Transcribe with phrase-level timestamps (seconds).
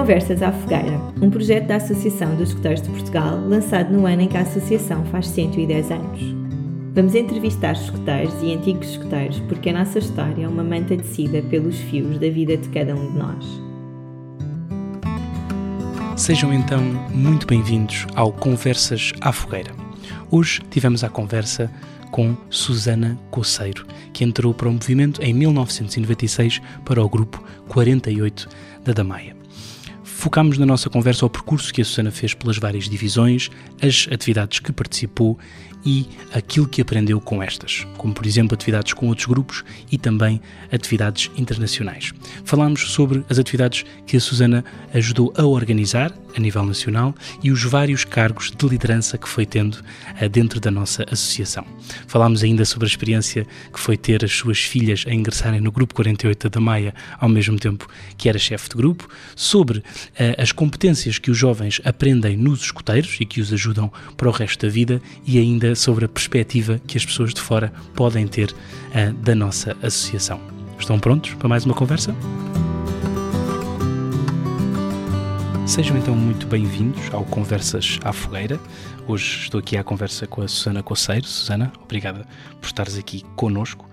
[0.00, 4.28] Conversas à Fogueira, um projeto da Associação dos Escuteiros de Portugal, lançado no ano em
[4.28, 6.20] que a associação faz 110 anos.
[6.94, 11.76] Vamos entrevistar escuteiros e antigos escuteiros porque a nossa história é uma manta tecida pelos
[11.76, 13.44] fios da vida de cada um de nós.
[16.16, 19.72] Sejam então muito bem-vindos ao Conversas à Fogueira.
[20.30, 21.70] Hoje tivemos a conversa
[22.10, 28.48] com Susana Coceiro, que entrou para o movimento em 1996 para o grupo 48
[28.82, 29.39] da Damaia.
[30.20, 33.48] Focámos na nossa conversa ao percurso que a Susana fez pelas várias divisões,
[33.80, 35.38] as atividades que participou
[35.82, 40.38] e aquilo que aprendeu com estas, como por exemplo atividades com outros grupos e também
[40.70, 42.12] atividades internacionais.
[42.44, 47.62] Falámos sobre as atividades que a Susana ajudou a organizar a nível nacional e os
[47.64, 51.64] vários cargos de liderança que foi tendo uh, dentro da nossa associação.
[52.06, 55.94] Falámos ainda sobre a experiência que foi ter as suas filhas a ingressarem no grupo
[55.94, 59.82] 48 da Maia ao mesmo tempo que era chefe de grupo, sobre uh,
[60.38, 64.66] as competências que os jovens aprendem nos escuteiros e que os ajudam para o resto
[64.66, 69.12] da vida e ainda sobre a perspectiva que as pessoas de fora podem ter uh,
[69.14, 70.40] da nossa associação.
[70.78, 72.14] Estão prontos para mais uma conversa?
[75.70, 78.58] Sejam então muito bem-vindos ao Conversas à Fogueira.
[79.06, 81.24] Hoje estou aqui à conversa com a Susana Coceiro.
[81.24, 82.26] Susana, obrigada
[82.60, 83.88] por estares aqui conosco.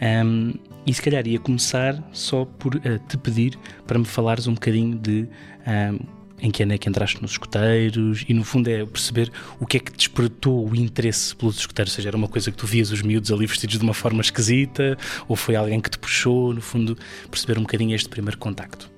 [0.00, 0.54] Um,
[0.86, 4.96] e se calhar ia começar só por uh, te pedir para me falares um bocadinho
[4.96, 5.28] de
[5.66, 5.98] um,
[6.40, 9.78] em que ano é que entraste nos escuteiros e no fundo é perceber o que
[9.78, 12.92] é que despertou o interesse pelos escuteiros, ou seja, era uma coisa que tu vias
[12.92, 16.60] os miúdos ali vestidos de uma forma esquisita ou foi alguém que te puxou, no
[16.60, 16.96] fundo,
[17.28, 18.94] perceber um bocadinho este primeiro contacto.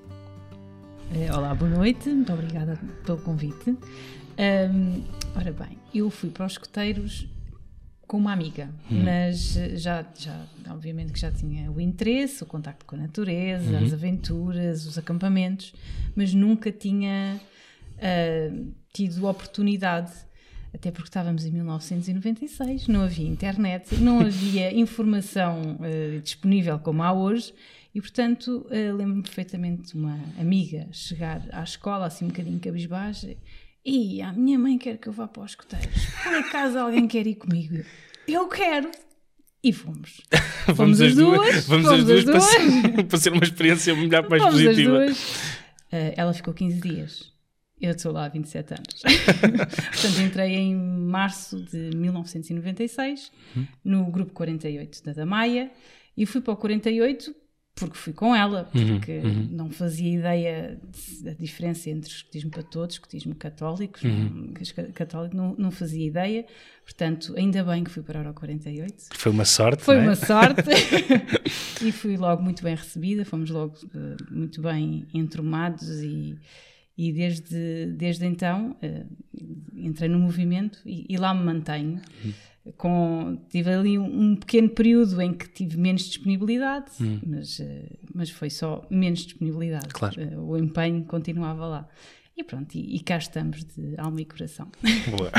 [1.14, 3.70] Eh, olá, boa noite, muito obrigada pelo convite.
[3.70, 5.02] Um,
[5.34, 7.26] ora bem, eu fui para os escuteiros
[8.06, 9.04] com uma amiga, hum.
[9.04, 13.84] mas já, já, obviamente que já tinha o interesse, o contacto com a natureza, uhum.
[13.84, 15.74] as aventuras, os acampamentos,
[16.14, 17.40] mas nunca tinha
[17.96, 20.12] uh, tido oportunidade,
[20.74, 27.12] até porque estávamos em 1996, não havia internet, não havia informação uh, disponível como há
[27.12, 27.54] hoje,
[27.94, 33.36] e portanto uh, lembro-me perfeitamente de uma amiga chegar à escola, assim um bocadinho cabisbaixa,
[33.84, 36.06] e a minha mãe quer que eu vá para os escuteiros.
[36.22, 37.84] Por acaso alguém quer ir comigo?
[38.26, 38.90] Eu quero.
[39.62, 40.20] E fomos.
[40.66, 41.38] vamos, fomos as duas.
[41.38, 42.24] duas vamos, as duas, duas.
[42.24, 45.06] Para, ser, para, ser, uma experiência melhor, mais fomos positiva.
[45.06, 47.32] Uh, ela ficou 15 dias.
[47.80, 49.02] Eu estou lá há 27 anos.
[49.92, 53.66] Portanto, entrei em março de 1996 uhum.
[53.84, 55.70] no grupo 48 da Damaia
[56.16, 57.34] e fui para o 48
[57.78, 59.48] porque fui com ela, uhum, porque uhum.
[59.50, 60.78] não fazia ideia
[61.22, 64.52] da diferença entre escotismo para todos, escotismo católico, uhum.
[64.94, 66.44] católico não, não, fazia ideia,
[66.84, 68.94] portanto, ainda bem que fui para a Euro 48.
[69.12, 70.00] Foi uma sorte, Foi é?
[70.00, 70.68] uma sorte,
[71.84, 76.36] e fui logo muito bem recebida, fomos logo uh, muito bem entrumados e,
[76.96, 79.06] e desde, desde então uh,
[79.74, 82.00] entrei no movimento e, e lá me mantenho.
[82.24, 82.32] Uhum
[82.76, 87.20] com tive ali um, um, pequeno período em que tive menos disponibilidade, hum.
[87.26, 87.64] mas, uh,
[88.14, 89.88] mas foi só menos disponibilidade.
[89.88, 90.16] Claro.
[90.20, 91.88] Uh, o empenho continuava lá.
[92.38, 94.68] E pronto, e, e, cá estamos de alma e coração.
[95.10, 95.32] Boa.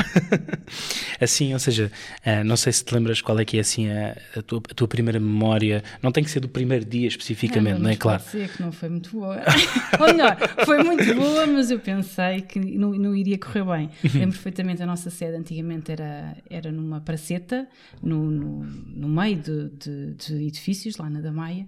[1.18, 1.90] assim, ou seja,
[2.26, 4.74] uh, não sei se te lembras qual é que é assim a, a, tua, a
[4.74, 5.82] tua, primeira memória.
[6.02, 7.96] Não tem que ser do primeiro dia especificamente, não, não é?
[7.96, 8.20] Claro.
[8.20, 9.40] Pode ser que não foi muito boa.
[9.98, 13.90] Ou melhor, foi muito boa, mas eu pensei que não, não iria correr bem.
[14.04, 17.66] Lembro perfeitamente a nossa sede antigamente era, era numa praceta,
[18.02, 21.66] no, no, no meio de, de, de edifícios, lá na Damaia.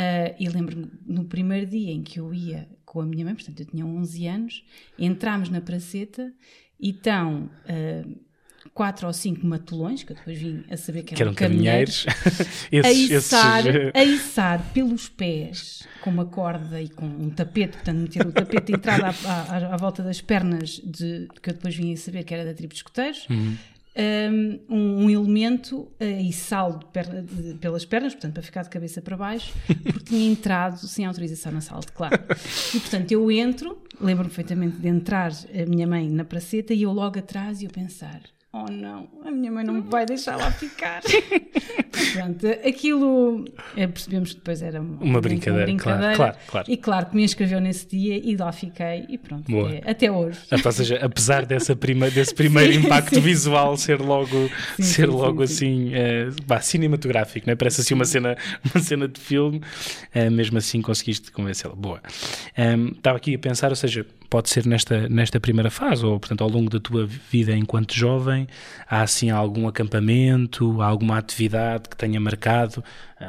[0.00, 3.60] Uh, e lembro-me no primeiro dia em que eu ia com a minha mãe, portanto
[3.60, 4.64] eu tinha 11 anos,
[4.98, 6.32] entramos na praceta
[6.80, 8.20] e estão uh,
[8.72, 12.06] quatro ou cinco matulões, que eu depois vim a saber que eram, que eram caminheiros,
[12.72, 13.90] esses, a, içar, esses...
[13.94, 18.72] a içar pelos pés com uma corda e com um tapete, portanto meter o tapete
[18.72, 22.32] entrado à, à, à, volta das pernas, de, que eu depois vim a saber que
[22.32, 23.28] era da tribo de escoteiros.
[23.28, 23.54] Uhum
[23.96, 29.02] um, um elemento uh, e saldo perna, de, pelas pernas, portanto, para ficar de cabeça
[29.02, 29.52] para baixo,
[29.84, 32.18] porque tinha entrado sem autorização na sala de claro.
[32.74, 36.92] E, portanto, eu entro, lembro-me perfeitamente de entrar a minha mãe na praceta e eu
[36.92, 38.20] logo atrás e eu pensar
[38.52, 41.02] oh não, a minha mãe não me vai deixar lá ficar.
[42.12, 43.44] Pronto, aquilo
[43.76, 47.16] é, percebemos que depois era uma, uma brincadeira, uma brincadeira claro, claro, E claro que
[47.16, 50.40] me inscreveu nesse dia e lá fiquei e pronto, é, até hoje.
[50.50, 53.20] Ah, ou seja, apesar dessa prima, desse primeiro sim, impacto sim.
[53.20, 57.54] visual ser logo, sim, ser logo assim é, bah, cinematográfico, né?
[57.54, 58.36] parece assim uma cena,
[58.74, 59.60] uma cena de filme,
[60.12, 61.74] é, mesmo assim conseguiste convencê-la.
[61.74, 62.00] Boa.
[62.58, 66.42] Um, estava aqui a pensar, ou seja, pode ser nesta, nesta primeira fase, ou portanto
[66.42, 68.46] ao longo da tua vida enquanto jovem,
[68.88, 72.82] há assim algum acampamento, alguma atividade que tenha marcado,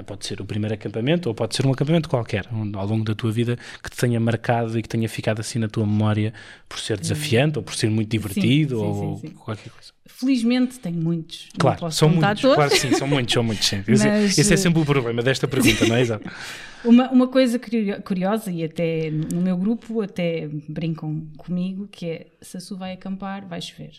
[0.06, 3.32] pode ser o primeiro acampamento ou pode ser um acampamento qualquer, ao longo da tua
[3.32, 6.34] vida, que te tenha marcado e que tenha ficado assim na tua memória
[6.70, 9.92] por ser desafiante ou por ser muito divertido sim, sim, ou sim, qualquer coisa.
[10.06, 11.50] Felizmente tenho muitos.
[11.58, 12.42] Claro, são muitos.
[12.42, 12.56] Todos.
[12.56, 13.68] Claro sim, são muitos, são muitos.
[13.68, 13.84] Sim.
[13.88, 16.02] Mas, esse, é sempre o problema desta pergunta, não é?
[16.02, 16.30] Exato.
[16.84, 17.60] Uma, uma coisa
[18.04, 22.94] curiosa, e até no meu grupo até brincam comigo, que é se a Su vai
[22.94, 23.92] acampar, vai chover.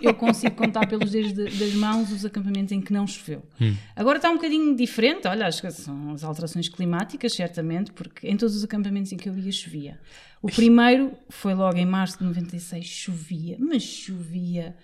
[0.00, 3.42] Eu consigo contar pelos dedos de, das mãos os acampamentos em que não choveu.
[3.60, 3.74] Hum.
[3.94, 8.36] Agora está um bocadinho diferente, olha, acho que são as alterações climáticas, certamente, porque em
[8.36, 10.00] todos os acampamentos em que eu ia chovia.
[10.40, 14.74] O primeiro foi logo em março de 96, chovia, mas chovia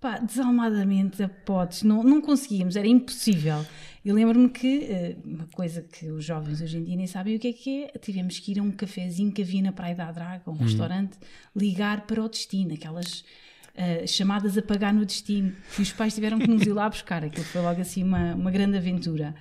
[0.00, 3.64] pá, desalmadamente a potes, não, não conseguíamos, era impossível.
[4.04, 7.38] E lembro-me que, eh, uma coisa que os jovens hoje em dia nem sabem o
[7.38, 10.10] que é que é, tivemos que ir a um cafezinho que havia na Praia da
[10.10, 10.56] Draga, um hum.
[10.56, 11.18] restaurante,
[11.54, 13.24] ligar para o destino, aquelas
[13.78, 17.24] uh, chamadas a pagar no destino, e os pais tiveram que nos ir lá buscar,
[17.24, 19.34] aquilo foi logo assim uma, uma grande aventura.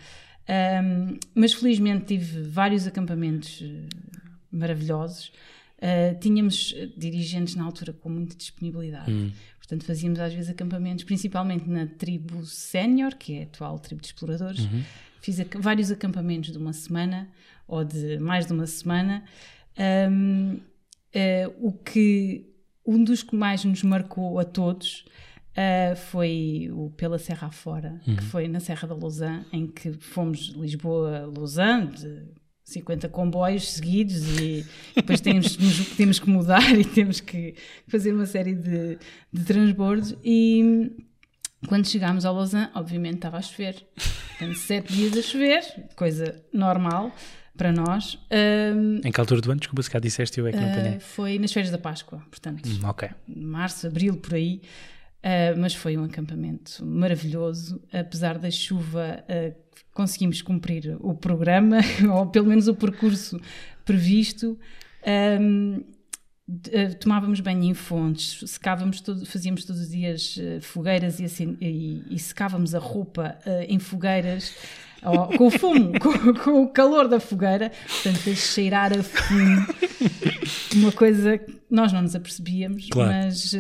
[0.48, 3.88] Um, mas felizmente tive vários acampamentos uh,
[4.52, 5.32] maravilhosos.
[5.78, 9.12] Uh, tínhamos dirigentes na altura com muita disponibilidade.
[9.12, 9.32] Hum.
[9.58, 14.08] Portanto, fazíamos às vezes acampamentos, principalmente na tribo sénior, que é a atual tribo de
[14.08, 14.62] exploradores.
[14.62, 14.82] Uhum.
[15.20, 17.28] Fiz vários acampamentos de uma semana
[17.68, 19.26] ou de mais de uma semana.
[20.10, 22.46] Um, uh, o que
[22.88, 25.06] um dos que mais nos marcou a todos
[25.52, 28.16] uh, foi o Pela Serra Afora, uhum.
[28.16, 32.26] que foi na Serra da Lausanne, em que fomos Lisboa-Lausanne, de
[32.64, 35.56] 50 comboios seguidos e depois temos,
[35.96, 37.56] temos que mudar e temos que
[37.88, 38.98] fazer uma série de,
[39.32, 40.92] de transbordos e
[41.68, 43.76] quando chegámos a Lausanne, obviamente estava a chover.
[44.38, 45.62] Portanto, sete dias a chover,
[45.96, 47.12] coisa normal
[47.58, 48.18] para nós.
[48.32, 49.60] Um, em que altura do ano?
[49.60, 52.70] Desculpa se cá disseste, eu é que não Uh, foi nas férias da Páscoa, portanto,
[52.70, 53.10] hum, okay.
[53.28, 54.62] março, abril, por aí.
[55.18, 59.56] Uh, mas foi um acampamento maravilhoso, apesar da chuva, uh,
[59.92, 61.80] conseguimos cumprir o programa,
[62.14, 63.40] ou pelo menos o percurso
[63.84, 64.58] previsto.
[65.36, 65.84] Um,
[67.02, 72.18] tomávamos banho em fontes, secávamos todo, fazíamos todos os dias fogueiras e, assim, e, e
[72.18, 73.38] secávamos a roupa
[73.68, 74.54] em fogueiras.
[75.38, 79.66] Com o fumo, com, com, o calor da fogueira, portanto fez cheirar a fumo,
[80.76, 83.12] uma coisa que nós não nos apercebíamos, claro.
[83.12, 83.54] mas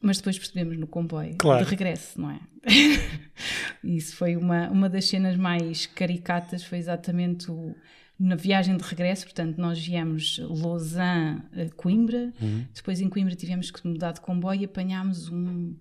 [0.00, 1.64] mas depois percebemos no comboio claro.
[1.64, 2.40] de regresso, não é?
[3.82, 7.74] Isso foi uma, uma das cenas mais caricatas, foi exatamente o,
[8.18, 12.64] na viagem de regresso, portanto, nós viemos Lausanne a Coimbra, uhum.
[12.72, 15.74] depois em Coimbra tivemos que mudar de comboio e apanhámos um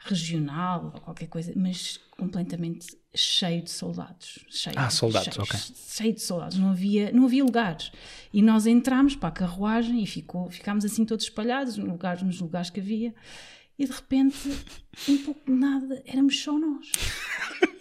[0.00, 4.44] regional ou qualquer coisa, mas completamente cheio de soldados.
[4.48, 5.58] Cheio, ah, soldados, cheio, ok.
[5.58, 7.92] Cheio de soldados, não havia, não havia lugares.
[8.32, 12.40] E nós entramos para a carruagem e ficou, ficámos assim todos espalhados nos lugares, nos
[12.40, 13.14] lugares que havia
[13.80, 14.36] e de repente,
[15.08, 16.92] um pouco de nada, éramos só nós.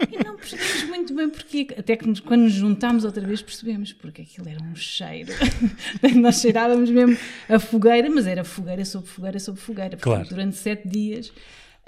[0.10, 1.68] E não percebemos muito bem porquê.
[1.78, 5.34] Até que quando nos juntámos outra vez percebemos, porque aquilo era um cheiro.
[6.16, 7.18] nós cheirávamos mesmo
[7.50, 9.98] a fogueira, mas era fogueira sobre fogueira sobre fogueira.
[9.98, 10.30] Claro.
[10.30, 11.34] durante sete dias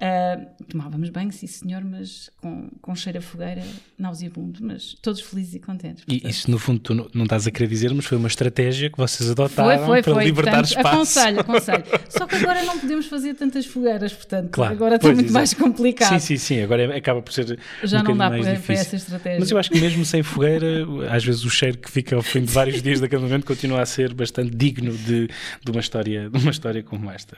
[0.01, 3.61] Uh, tomávamos banho, sim senhor, mas com, com cheiro a fogueira
[3.99, 6.03] nauseabundo, mas todos felizes e contentes.
[6.03, 6.25] Portanto.
[6.25, 8.89] E isso no fundo tu não, não estás a querer dizer, mas foi uma estratégia
[8.89, 10.23] que vocês adotaram foi, foi, para foi.
[10.25, 10.95] libertar portanto, espaço.
[10.95, 11.83] Aconselho, aconselho.
[12.09, 15.33] Só que agora não podemos fazer tantas fogueiras, portanto claro, agora está muito exato.
[15.33, 16.13] mais complicado.
[16.13, 18.73] Sim, sim, sim, agora é, acaba por ser Já um não dá mais para, para
[18.73, 19.39] essa estratégia.
[19.39, 20.67] Mas eu acho que mesmo sem fogueira,
[21.11, 23.85] às vezes o cheiro que fica ao fim de vários dias de acampamento continua a
[23.85, 25.27] ser bastante digno de,
[25.63, 27.37] de, uma, história, de uma história como esta.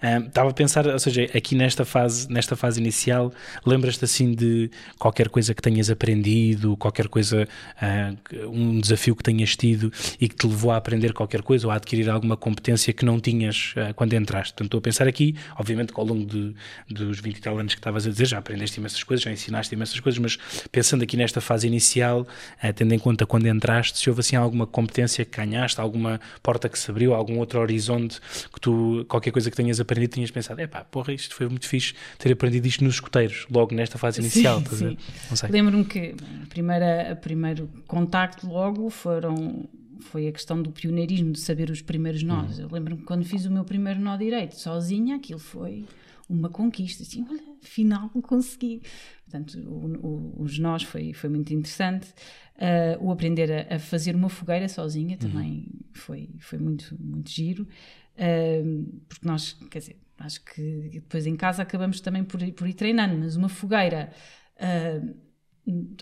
[0.00, 3.32] Um, estava a pensar, ou seja, aqui nesta fase, nesta fase inicial,
[3.66, 7.48] lembras-te assim de qualquer coisa que tenhas aprendido, qualquer coisa,
[7.82, 11.72] uh, um desafio que tenhas tido e que te levou a aprender qualquer coisa ou
[11.72, 14.52] a adquirir alguma competência que não tinhas uh, quando entraste?
[14.52, 16.54] Portanto, estou a pensar aqui, obviamente que ao longo de,
[16.88, 19.74] dos 20 e tal anos que estavas a dizer, já aprendeste imensas coisas, já ensinaste
[19.74, 20.38] imensas coisas, mas
[20.70, 22.20] pensando aqui nesta fase inicial,
[22.62, 26.68] uh, tendo em conta quando entraste, se houve assim alguma competência que ganhaste, alguma porta
[26.68, 28.20] que se abriu, algum outro horizonte
[28.52, 31.66] que tu, qualquer coisa que tenhas aprendido, tinhas pensado, é pá, porra, isto foi muito
[31.68, 34.62] fixe ter aprendido isto nos escuteiros, logo nesta fase inicial.
[34.66, 34.96] Sim,
[35.34, 35.46] sim.
[35.50, 39.68] Lembro-me que a primeira, a primeiro contacto logo foram
[40.00, 42.58] foi a questão do pioneirismo, de saber os primeiros nós.
[42.58, 42.64] Uhum.
[42.64, 45.84] Eu lembro-me que quando fiz o meu primeiro nó direito sozinha, aquilo foi
[46.28, 47.02] uma conquista.
[47.02, 48.82] Assim, olha, afinal consegui.
[49.24, 52.08] Portanto, o, o, os nós foi, foi muito interessante.
[52.56, 55.30] Uh, o aprender a, a, fazer uma fogueira sozinha uhum.
[55.30, 57.66] também foi, foi muito, muito giro.
[58.14, 62.74] Uh, porque nós, quer dizer, Acho que depois em casa acabamos também por, por ir
[62.74, 64.10] treinando, mas uma fogueira.
[64.56, 65.28] Uh,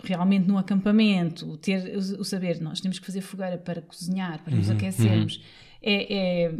[0.04, 4.68] realmente num acampamento, ter o, saber, nós temos que fazer fogueira para cozinhar, para nos
[4.68, 5.42] uhum, aquecermos, uhum.
[5.82, 6.52] é, é,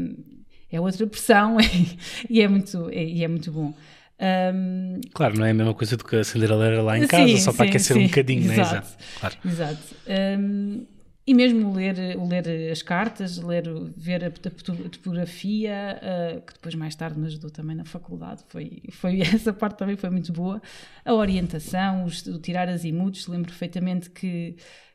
[0.73, 1.57] é outra pressão
[2.29, 3.73] e é muito, é, e é muito bom.
[4.19, 7.29] Um, claro, não é a mesma coisa do que acender a leira lá em casa,
[7.29, 8.03] sim, só para sim, aquecer sim.
[8.03, 8.79] um bocadinho, exato, não é?
[8.81, 8.97] Exato.
[9.21, 9.37] Claro.
[9.45, 9.97] exato.
[10.41, 10.87] Um,
[11.27, 13.65] e mesmo ler, ler as cartas, ler,
[13.97, 19.21] ver a, topografia, uh, que depois mais tarde me ajudou também na faculdade, foi, foi
[19.35, 20.63] essa parte também foi muito boa.
[21.05, 24.55] A orientação, os, o tirar azimutos, lembro perfeitamente que,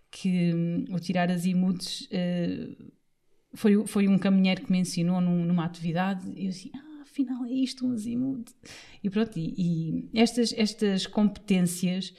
[0.09, 2.91] que um, o tirar azimutos uh,
[3.53, 7.43] foi, foi um caminheiro que me ensinou num, numa atividade e eu assim, ah, afinal
[7.43, 8.53] é isto um azimuth.
[9.03, 12.13] E pronto, e, e estas, estas competências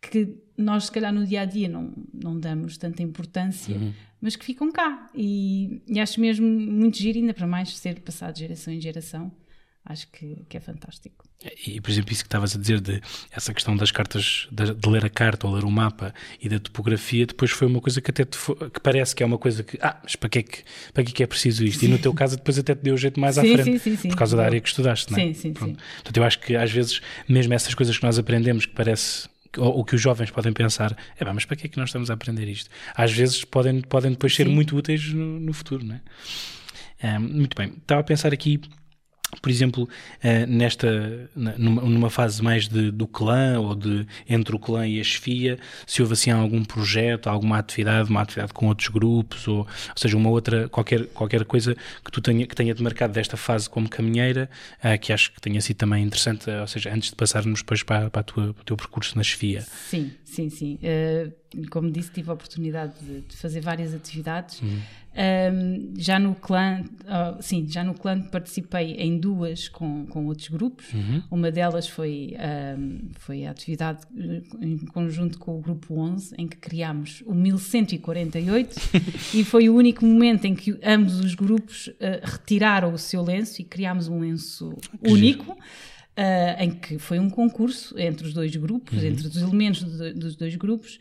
[0.00, 3.92] que nós se calhar no dia a dia não, não damos tanta importância, uhum.
[4.20, 5.08] mas que ficam cá.
[5.14, 9.32] E, e, acho mesmo muito giro, ainda para mais ser passado de geração em geração.
[9.84, 11.24] Acho que, que é fantástico.
[11.66, 13.00] E, por exemplo, isso que estavas a dizer de
[13.30, 16.12] essa questão das cartas, de, de, ler a carta ou ler o mapa
[16.42, 18.36] e da topografia, depois foi uma coisa que até te,
[18.72, 21.10] que parece que é uma coisa que, ah, mas para que é que, para que,
[21.10, 21.82] é, que é preciso isto?
[21.84, 24.08] E no teu caso depois até te deu jeito mais sim, à frente, sim, sim,
[24.08, 25.22] por causa da área que estudaste, não é?
[25.22, 25.76] Sim, sim, sim.
[25.94, 29.28] Portanto, eu acho que às vezes, mesmo essas coisas que nós aprendemos que parece
[29.58, 32.10] ou, que os jovens podem pensar, é bem, mas para que é que nós estamos
[32.10, 32.70] a aprender isto?
[32.94, 34.54] Às vezes podem, podem depois ser Sim.
[34.54, 36.00] muito úteis no, no futuro, não é?
[37.00, 38.60] Um, muito bem, estava a pensar aqui
[39.42, 44.86] por exemplo, uh, nesta numa, fase mais de, do clã ou de entre o clã
[44.86, 49.46] e a chefia, se houve assim algum projeto, alguma atividade, uma atividade com outros grupos,
[49.46, 49.66] ou, ou
[49.96, 53.68] seja, uma outra, qualquer, qualquer coisa que tu tenha, que tenha te marcado desta fase
[53.68, 54.48] como caminheira,
[54.82, 58.08] uh, que acho que tenha sido também interessante, ou seja, antes de passarmos depois para,
[58.08, 59.60] para, tua, para o teu percurso na chefia.
[59.60, 60.78] Sim, sim, sim.
[60.82, 61.32] Uh,
[61.70, 64.60] como disse, tive a oportunidade de, de fazer várias atividades.
[64.60, 64.80] Uhum.
[65.18, 70.48] Um, já no clã, uh, sim, já no clã participei em duas com, com outros
[70.48, 70.92] grupos.
[70.94, 71.22] Uhum.
[71.28, 72.36] Uma delas foi,
[72.78, 77.34] um, foi a atividade eh, em conjunto com o grupo 11, em que criámos o
[77.34, 78.76] 1148
[79.34, 83.60] e foi o único momento em que ambos os grupos uh, retiraram o seu lenço
[83.60, 85.52] e criámos um lenço que único.
[85.52, 89.08] Uh, em que foi um concurso entre os dois grupos, uhum.
[89.08, 90.98] entre os elementos do, dos dois grupos.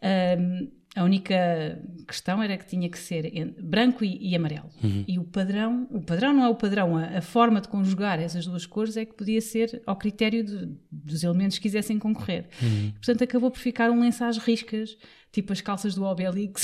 [0.00, 3.30] Um, a única questão era que tinha que ser
[3.62, 4.68] branco e, e amarelo.
[4.82, 5.04] Uhum.
[5.06, 8.44] E o padrão, o padrão não é o padrão, a, a, forma de conjugar essas
[8.44, 12.48] duas cores é que podia ser ao critério de, dos elementos que quisessem concorrer.
[12.60, 12.90] Uhum.
[12.92, 14.96] Portanto, acabou por ficar um lenço às riscas
[15.32, 16.62] tipo as calças do Obelix.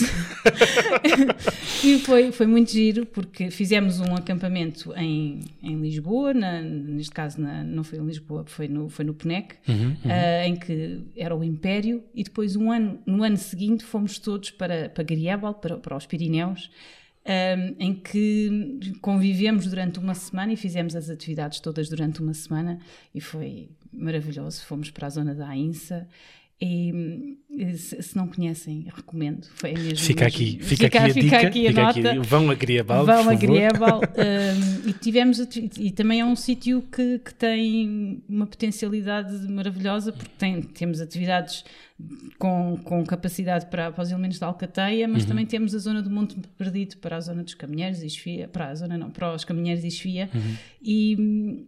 [1.85, 7.41] e foi, foi muito giro, porque fizemos um acampamento em, em Lisboa, na, neste caso
[7.41, 9.93] na, não foi em Lisboa, foi no, foi no PNEC, uhum, uhum.
[9.93, 14.51] Uh, em que era o Império, e depois um ano, no ano seguinte fomos todos
[14.51, 16.71] para, para Griebel, para, para os Pirineus,
[17.25, 22.33] um, ah, em que convivemos durante uma semana e fizemos as atividades todas durante uma
[22.33, 22.79] semana
[23.13, 24.65] e foi maravilhoso.
[24.65, 26.07] Fomos para a zona da Ainsa
[26.61, 27.37] e
[27.77, 29.47] se não conhecem, recomendo.
[29.57, 32.11] Foi mesmo, fica mesmo, aqui, fica, fica, aqui a fica dica, aqui a fica nota.
[32.11, 34.01] Aqui, vão a Griebal, Vão a Griebal.
[34.17, 35.39] um, e tivemos
[35.79, 41.63] e também é um sítio que, que tem uma potencialidade maravilhosa porque tem, temos atividades
[42.39, 45.29] com, com capacidade para, para os elementos da Alcateia, mas uhum.
[45.29, 48.69] também temos a zona do Monte Perdido para a zona dos caminheiros e esfia, para
[48.69, 50.31] a zona não, para os caminheiros e esfia.
[50.35, 50.57] Uhum.
[50.83, 51.67] E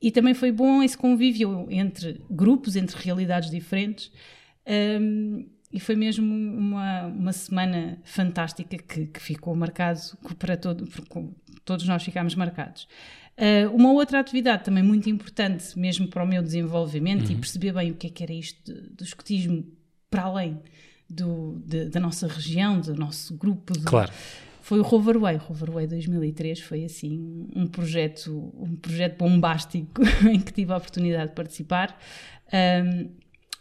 [0.00, 4.10] e também foi bom esse convívio entre grupos, entre realidades diferentes.
[4.66, 10.00] Um, e foi mesmo uma, uma semana fantástica que, que ficou marcado
[10.38, 10.88] para todo,
[11.64, 12.86] todos nós ficámos marcados.
[13.36, 17.32] Uh, uma outra atividade também muito importante, mesmo para o meu desenvolvimento uhum.
[17.32, 19.66] e perceber bem o que é que era isto do escotismo
[20.08, 20.62] para além
[21.08, 23.72] do, de, da nossa região, do nosso grupo.
[23.72, 24.12] De, claro
[24.66, 25.36] foi o Roverway.
[25.36, 31.36] Roverway 2003 foi assim um projeto, um projeto bombástico em que tive a oportunidade de
[31.36, 31.96] participar.
[32.52, 33.08] Um,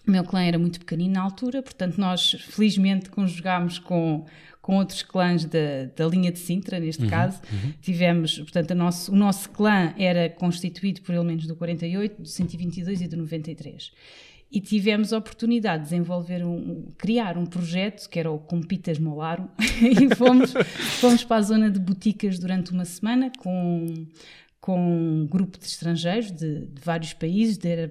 [0.08, 4.26] o meu clã era muito pequenino na altura, portanto nós felizmente conjugámos com,
[4.64, 7.40] com outros clãs da, da linha de Sintra, neste uhum, caso.
[7.54, 7.74] Uhum.
[7.84, 13.08] Tivemos, portanto, nosso, o nosso clã era constituído por elementos do 48, do 122 e
[13.08, 13.92] do 93
[14.56, 19.50] e tivemos a oportunidade de desenvolver um, criar um projeto que era o Compitas Molaro
[19.60, 20.54] e fomos,
[21.02, 24.08] fomos para a zona de boticas durante uma semana com
[24.62, 27.88] com um grupo de estrangeiros de, de vários países, de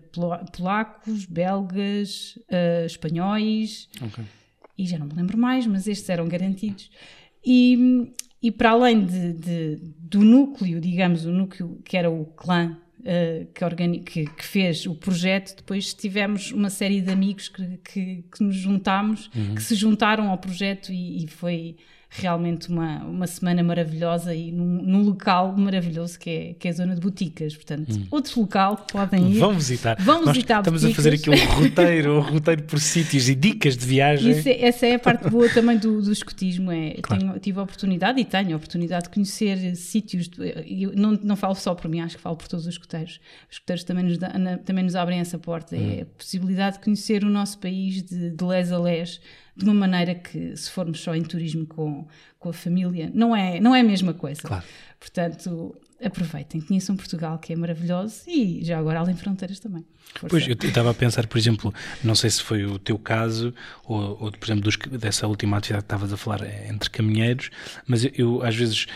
[0.57, 4.25] polacos, belgas, uh, espanhóis okay.
[4.77, 6.91] e já não me lembro mais, mas estes eram garantidos.
[7.47, 12.77] E, e para além de, de, do núcleo, digamos, o núcleo que era o clã
[13.05, 17.79] uh, que, organi que, que, fez o projeto, depois tivemos uma série de amigos que,
[17.79, 19.55] que, que nos juntámos, uhum.
[19.55, 21.77] que se juntaram ao projeto e, e foi
[22.17, 26.75] realmente uma, uma semana maravilhosa e num, num, local maravilhoso que é, que é a
[26.75, 27.57] zona de Boticas.
[27.57, 28.07] Portanto, hum.
[28.09, 29.39] outro local que podem ir.
[29.39, 29.97] Vão visitar.
[30.01, 31.07] Vão Nós visitar Estamos boticas.
[31.07, 34.31] a fazer aqui um roteiro, um roteiro por sítios e dicas de viagem.
[34.31, 36.71] Isso, é, essa é a parte boa também do, do escotismo.
[36.71, 37.21] É, claro.
[37.21, 40.31] tenho, tive a oportunidade e tenho a oportunidade de conhecer sítios.
[40.65, 43.21] E não, não falo só por mim, acho que falo por todos os escoteiros.
[43.51, 44.19] Os escoteiros também nos,
[44.65, 45.75] também nos abrem essa porta.
[45.75, 45.97] Hum.
[45.99, 49.21] É a possibilidade de conhecer o nosso país de, de les a les
[49.57, 52.07] de uma maneira que, se formos só em turismo com,
[52.39, 54.43] com a família, não é, não é a mesma coisa.
[54.43, 54.65] Claro.
[54.99, 59.85] Portanto, aproveitem, conheçam Portugal, que é maravilhoso, e já agora além fronteiras também.
[60.15, 60.29] Força.
[60.29, 64.19] Pois, eu estava a pensar, por exemplo, não sei se foi o teu caso, ou,
[64.21, 67.51] ou por exemplo, dos, dessa última atividade que estavas a falar é, entre caminheiros,
[67.87, 68.87] mas eu, eu às vezes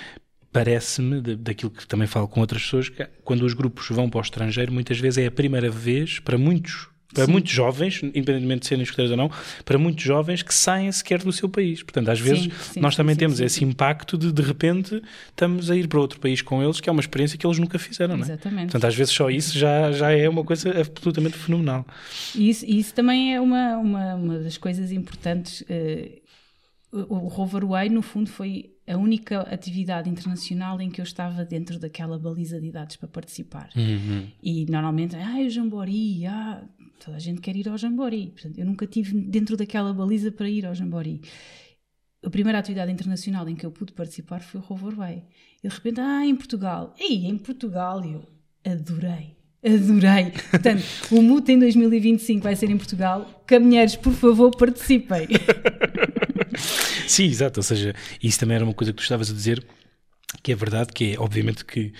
[0.53, 4.23] parece-me, daquilo que também falo com outras pessoas, que quando os grupos vão para o
[4.23, 7.33] estrangeiro, muitas vezes é a primeira vez, para muitos para sim.
[7.33, 9.31] muitos jovens, independentemente de serem escuteiros ou não,
[9.65, 11.83] para muitos jovens que saem sequer do seu país.
[11.83, 15.77] Portanto, às vezes sim, sim, nós também temos esse impacto de de repente estamos a
[15.77, 18.25] ir para outro país com eles, que é uma experiência que eles nunca fizeram, não
[18.25, 18.27] é?
[18.27, 18.65] Exatamente.
[18.65, 21.87] Portanto, às vezes só isso já, já é uma coisa absolutamente fenomenal.
[22.35, 25.63] E isso, isso também é uma, uma, uma das coisas importantes.
[25.63, 26.29] Uh,
[26.91, 31.79] o Rover Way, no fundo, foi a única atividade internacional em que eu estava dentro
[31.79, 33.69] daquela baliza de idades para participar.
[33.77, 34.27] Uhum.
[34.43, 36.63] E normalmente, ah, o Jambori, ah,
[36.99, 38.31] toda a gente quer ir ao Jambori.
[38.33, 41.21] Portanto, eu nunca tive dentro daquela baliza para ir ao Jambori.
[42.25, 45.25] A primeira atividade internacional em que eu pude participar foi o Rover Way.
[45.63, 46.95] E de repente, ah, em Portugal.
[46.99, 48.25] Ei, em Portugal, eu
[48.65, 49.37] adorei.
[49.65, 50.33] Adorei.
[50.51, 53.43] Portanto, o MUT em 2025 vai ser em Portugal.
[53.47, 55.29] Caminheiros, por favor, participem.
[57.07, 57.61] Sim, exato.
[57.61, 59.65] Ou seja, isso também era uma coisa que tu estavas a dizer,
[60.43, 61.93] que é verdade, que é obviamente que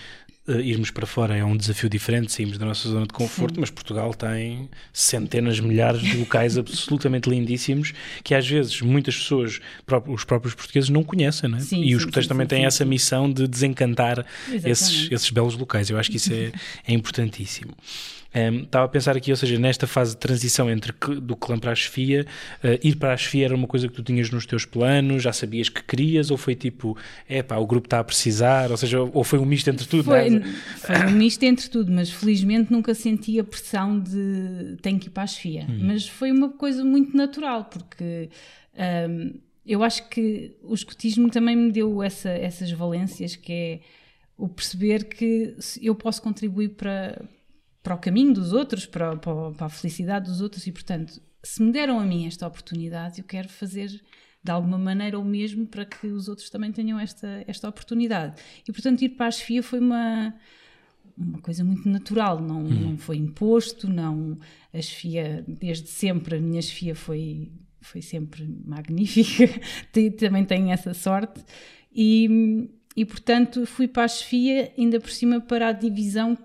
[0.57, 3.61] irmos para fora é um desafio diferente, saímos da nossa zona de conforto, sim.
[3.61, 9.59] mas Portugal tem centenas, milhares de locais absolutamente lindíssimos que às vezes muitas pessoas,
[10.07, 11.61] os próprios portugueses, não conhecem, não é?
[11.61, 14.25] Sim, e os escuteiros também têm essa missão de desencantar
[14.63, 15.89] esses, esses belos locais.
[15.89, 16.51] Eu acho que isso é,
[16.87, 17.73] é importantíssimo.
[18.33, 21.71] Um, estava a pensar aqui, ou seja, nesta fase de transição entre do clã para
[21.71, 22.25] a chefia,
[22.63, 25.33] uh, ir para a chefia era uma coisa que tu tinhas nos teus planos, já
[25.33, 26.95] sabias que querias, ou foi tipo,
[27.27, 30.03] é pá, o grupo está a precisar, ou seja, ou foi um misto entre tudo?
[30.03, 30.55] Foi, né?
[30.77, 35.11] foi um misto entre tudo, mas felizmente nunca senti a pressão de tenho que ir
[35.11, 35.65] para a chefia.
[35.67, 35.79] Hum.
[35.83, 38.29] Mas foi uma coisa muito natural, porque.
[39.09, 43.79] Um, eu acho que o escotismo também me deu essa, essas valências, que é
[44.35, 47.21] o perceber que eu posso contribuir para,
[47.89, 51.59] para o caminho dos outros, para, para, para, a felicidade dos outros, e portanto, se
[51.59, 53.89] me deram a mim esta oportunidade, eu quero fazer
[54.43, 58.39] de alguma maneira o mesmo para que os outros também tenham esta, esta oportunidade.
[58.67, 60.35] E portanto, ir para a chefia foi uma,
[61.17, 62.91] uma coisa muito natural, não, hum.
[62.91, 64.37] não foi imposto, não.
[64.71, 69.47] A chefia, desde sempre, a minha chefia foi, foi sempre magnífica,
[70.15, 71.43] também tenho essa sorte.
[71.91, 76.37] E, e portanto, fui para a chefia, ainda por cima, para a divisão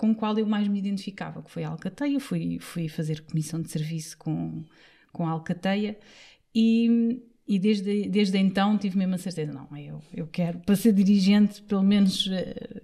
[0.00, 2.18] com o qual eu mais me identificava, que foi a Alcateia.
[2.18, 4.64] Fui, fui fazer comissão de serviço com,
[5.12, 5.98] com a Alcateia
[6.54, 10.94] e, e desde, desde então tive mesmo a certeza: não, eu, eu quero, para ser
[10.94, 12.26] dirigente, pelo menos.
[12.26, 12.80] Uh,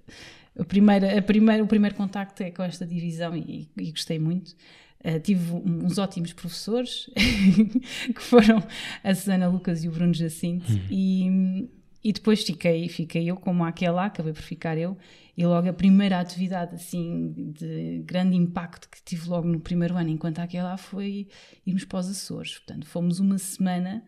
[0.59, 4.55] a primeira, a primeira, o primeiro contacto é com esta divisão e, e gostei muito.
[5.03, 7.09] Uh, tive uns ótimos professores
[8.15, 8.63] que foram
[9.03, 10.87] a Susana Lucas e o Bruno Jacinto uhum.
[10.91, 11.71] e,
[12.05, 14.97] e depois fiquei, fiquei eu como aquela, acabei por ficar eu
[15.37, 20.09] e logo a primeira atividade assim de grande impacto que tive logo no primeiro ano
[20.09, 21.29] enquanto aquela foi
[21.67, 22.59] irmos para os Açores.
[22.59, 24.03] Portanto, fomos uma semana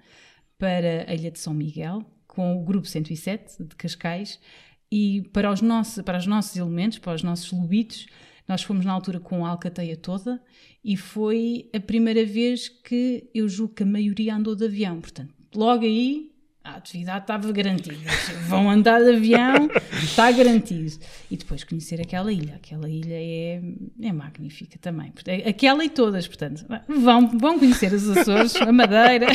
[0.57, 4.41] para a Ilha de São Miguel com o grupo 107 de Cascais
[4.91, 8.07] e para os nossos, para os nossos elementos, para os nossos lobitos,
[8.47, 10.43] nós fomos na altura com a alcateia toda
[10.83, 14.99] e foi a primeira vez que eu julgo que a maioria andou de avião.
[14.99, 16.33] Portanto, logo aí
[16.64, 17.97] a atividade estava garantida.
[18.47, 19.71] Vão andar de avião,
[20.03, 20.99] está garantido.
[21.31, 22.57] E depois conhecer aquela ilha.
[22.57, 23.61] Aquela ilha é,
[24.03, 25.12] é magnífica também.
[25.47, 26.66] Aquela e todas, portanto.
[26.88, 29.27] Vão, vão conhecer os Açores, a Madeira.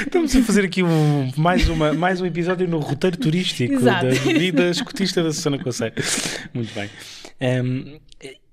[0.00, 4.06] Estamos a fazer aqui um, mais, uma, mais um episódio no roteiro turístico Exato.
[4.06, 5.94] da vida escotista da Susana Conceiro.
[6.52, 6.90] Muito bem.
[7.40, 7.98] Um,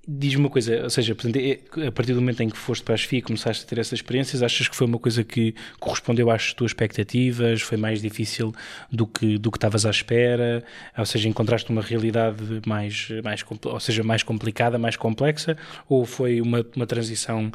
[0.08, 2.98] Diz-me uma coisa, ou seja, é, a partir do momento em que foste para a
[2.98, 6.54] SFI e começaste a ter essas experiências, achas que foi uma coisa que correspondeu às
[6.54, 7.63] tuas expectativas?
[7.63, 8.54] Foi mais difícil
[8.91, 10.63] do que do que estavas à espera?
[10.96, 15.58] Ou seja, encontraste uma realidade mais, mais, ou seja, mais complicada, mais complexa?
[15.89, 17.52] Ou foi uma, uma transição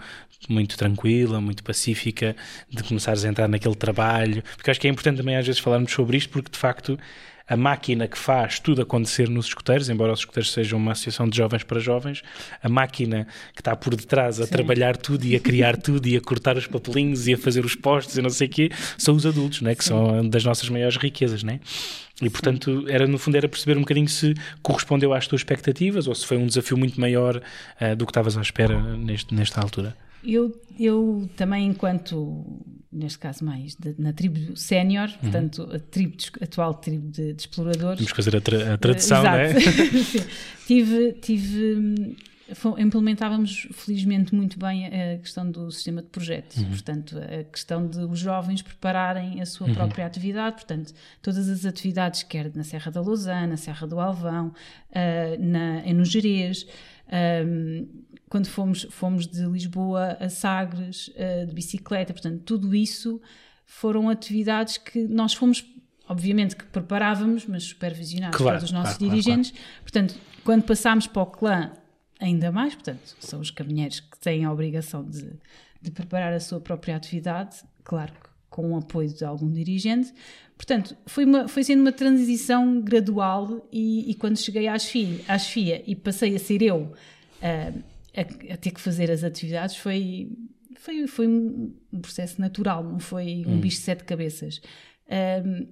[0.48, 2.34] muito tranquila, muito pacífica,
[2.68, 4.42] de começares a entrar naquele trabalho?
[4.56, 6.98] Porque acho que é importante também às vezes falarmos sobre isto, porque de facto
[7.50, 11.36] a máquina que faz tudo acontecer nos escuteiros, embora os escuteiros sejam uma associação de
[11.36, 12.22] jovens para jovens,
[12.62, 14.52] a máquina que está por detrás a Sim.
[14.52, 17.74] trabalhar tudo e a criar tudo e a cortar os papelinhos e a fazer os
[17.74, 19.74] postos e não sei o quê, são os adultos, né?
[19.74, 19.88] que Sim.
[19.88, 21.42] são das nossas maiores riquezas.
[21.42, 21.58] Né?
[22.22, 24.32] E, portanto, era no fundo era perceber um bocadinho se
[24.62, 28.36] correspondeu às tuas expectativas ou se foi um desafio muito maior uh, do que estavas
[28.36, 29.96] à espera neste, nesta altura.
[30.22, 32.44] Eu, eu também, enquanto,
[32.92, 35.18] neste caso mais, de, na tribo sénior, uhum.
[35.18, 37.98] portanto, a, tribo de, a atual tribo de, de, exploradores.
[37.98, 39.54] Temos que fazer a, tra a tradução, uh, não é?
[40.66, 42.16] tive, tive
[42.78, 46.70] implementávamos felizmente muito bem a questão do sistema de projetos, uhum.
[46.70, 49.74] portanto, a questão de os jovens prepararem a sua uhum.
[49.74, 54.48] própria atividade, portanto, todas as atividades, quer na Serra da Lousã, na Serra do Alvão,
[54.48, 56.66] uh, na, no Jerez,
[57.12, 57.88] um,
[58.28, 63.20] quando fomos, fomos de Lisboa a Sagres, uh, de bicicleta, portanto, tudo isso
[63.66, 65.64] foram atividades que nós fomos,
[66.08, 69.50] obviamente que preparávamos, mas supervisionados claro, pelos nossos claro, dirigentes.
[69.50, 71.72] Claro, portanto, quando passámos para o clã,
[72.18, 75.32] ainda mais, portanto, são os caminheiros que têm a obrigação de,
[75.82, 80.12] de preparar a sua própria atividade, claro que com o apoio de algum dirigente.
[80.56, 85.46] Portanto, foi, uma, foi sendo uma transição gradual e, e quando cheguei às FIA, às
[85.46, 87.82] FIA e passei a ser eu uh,
[88.14, 90.36] a, a, ter que fazer as atividades, foi,
[90.74, 93.60] foi, foi um processo natural, não foi um hum.
[93.60, 94.60] bicho de sete cabeças.
[95.06, 95.66] Uh,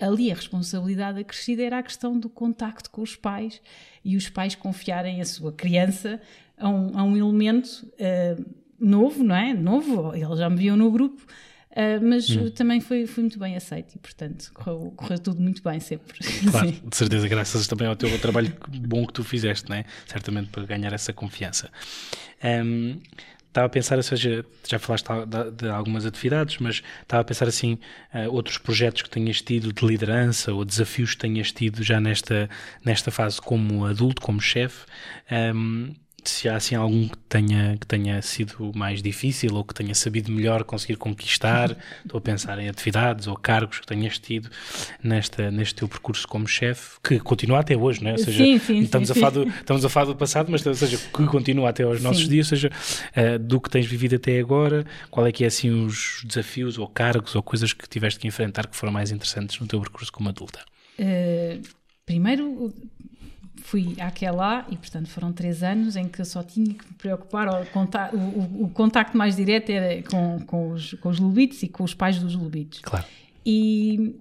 [0.00, 3.60] ali a responsabilidade acrescida era a questão do contacto com os pais
[4.04, 6.20] e os pais confiarem a sua criança
[6.58, 8.44] a um, a um elemento uh,
[8.78, 9.54] novo, não é?
[9.54, 11.24] Novo, eles já me viam no grupo,
[11.74, 12.50] Uh, mas hum.
[12.50, 16.20] também foi, foi muito bem aceito e, portanto, correu, correu tudo muito bem sempre.
[16.48, 18.52] Claro, de certeza, graças também ao teu trabalho
[18.86, 19.84] bom que tu fizeste, não é?
[20.06, 21.68] Certamente para ganhar essa confiança.
[22.44, 23.00] Um,
[23.48, 25.06] estava a pensar, ou seja, já falaste
[25.56, 27.78] de, algumas atividades, mas estava a pensar assim,
[28.14, 32.48] uh, outros projetos que tenhas tido de liderança ou desafios que tenhas tido já nesta,
[32.84, 34.86] nesta fase como adulto, como chefe.
[35.30, 35.92] Um,
[36.30, 40.30] se há assim algum que tenha, que tenha sido mais difícil ou que tenha sabido
[40.30, 44.50] melhor conseguir conquistar, estou a pensar em atividades ou cargos que tenhas tido
[45.02, 48.12] nesta, neste teu percurso como chefe, que continua até hoje, não é?
[48.12, 50.64] Ou seja, sim, sim, estamos, sim, a falar do, estamos a falar do passado, mas
[50.64, 52.70] ou seja, que continua até aos nossos dias, ou seja,
[53.16, 56.88] uh, do que tens vivido até agora, qual é que é assim os desafios ou
[56.88, 60.28] cargos ou coisas que tiveste que enfrentar que foram mais interessantes no teu percurso como
[60.28, 60.60] adulta?
[60.98, 61.60] Uh,
[62.06, 62.72] primeiro,
[63.64, 67.48] fui àquela e, portanto, foram três anos em que eu só tinha que me preocupar,
[67.48, 71.68] o, contato, o, o contacto mais direto era com, com, os, com os lubitos e
[71.68, 72.80] com os pais dos lubitos.
[72.80, 73.06] Claro.
[73.44, 74.20] E,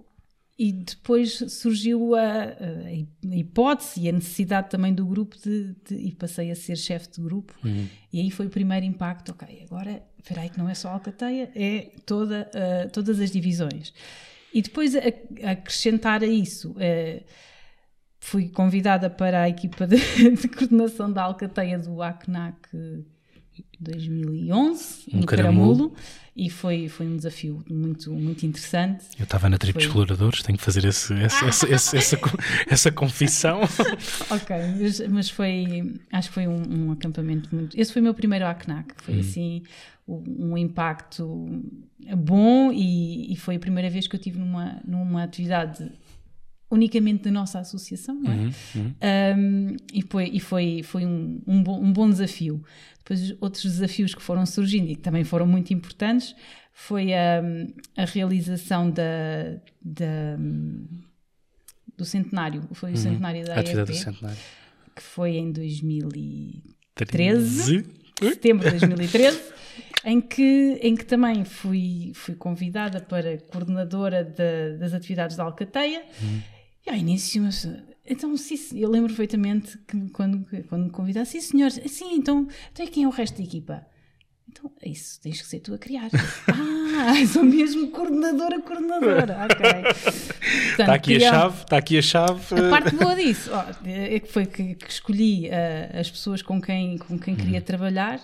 [0.57, 6.13] e depois surgiu a, a, hipótese e a necessidade também do grupo de, de e
[6.13, 7.85] passei a ser chefe de grupo uhum.
[8.13, 10.93] e aí foi o primeiro impacto, ok, agora, espera aí que não é só a
[10.93, 13.93] Alcateia, é toda, uh, todas as divisões.
[14.53, 14.99] E depois a,
[15.43, 16.71] a acrescentar a isso...
[16.71, 17.52] Uh,
[18.23, 19.97] fui convidada para a equipa de,
[20.31, 22.55] de coordenação da Alcateia do ACNAC
[23.79, 25.93] 2011, um no Caramulo,
[26.35, 29.03] e foi, foi um desafio muito, muito interessante.
[29.19, 29.81] Eu estava na tribo foi...
[29.81, 32.17] de exploradores, tenho que fazer esse, esse, esse, esse essa,
[32.65, 33.59] essa confissão.
[34.31, 37.77] ok, mas, mas, foi, acho que foi um, um, acampamento muito...
[37.79, 39.19] Esse foi o meu primeiro ACNAC, foi hum.
[39.19, 39.63] assim
[40.07, 41.61] um impacto
[42.17, 45.89] bom e, e, foi a primeira vez que eu tive numa, numa atividade
[46.73, 48.35] unicamente da nossa associação, não é?
[48.35, 48.93] Uhum, uhum.
[49.37, 52.63] Um, e foi, e foi, foi um, um, bom, um bom desafio.
[52.97, 56.35] Depois, outros desafios que foram surgindo e que também foram muito importantes
[56.73, 57.43] foi a,
[57.95, 59.03] a realização da,
[59.79, 60.35] da,
[61.95, 62.99] do centenário, foi o uhum.
[62.99, 64.39] centenário da AEP, do centenário.
[64.95, 67.85] que foi em 2013,
[68.19, 69.39] setembro de 2013,
[70.03, 76.03] em que, em que também fui, fui convidada para coordenadora de, das atividades da Alcateia.
[76.21, 76.41] Uhum.
[76.85, 77.67] E ao início, mas,
[78.05, 82.85] então, sim, eu lembro perfeitamente que quando, quando me convidasse, sim, senhor, sim, então, então
[82.87, 83.85] quem é o resto da equipa?
[84.49, 86.09] Então, é isso, tens que ser tu a criar.
[86.47, 89.47] ah, sou mesmo coordenadora, coordenadora.
[89.49, 90.19] Ok.
[90.77, 92.55] está aqui a chave, está aqui a chave.
[92.55, 96.61] A parte boa disso oh, é que foi que, que escolhi uh, as pessoas com
[96.61, 97.63] quem, com quem queria hum.
[97.63, 98.19] trabalhar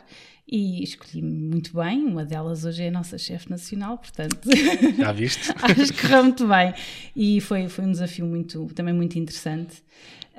[0.51, 2.03] e escolhi muito bem.
[2.03, 4.49] Uma delas hoje é a nossa chefe nacional, portanto.
[4.97, 5.51] Já viste?
[5.61, 6.73] acho que correu muito bem.
[7.15, 9.83] E foi, foi um desafio muito, também muito interessante.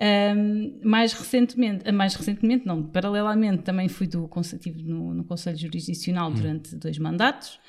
[0.03, 5.59] Um, mais recentemente, ah, mais recentemente, não, paralelamente, também fui do conselho, no, no Conselho
[5.59, 6.35] Jurisdicional hum.
[6.35, 7.61] durante dois mandatos.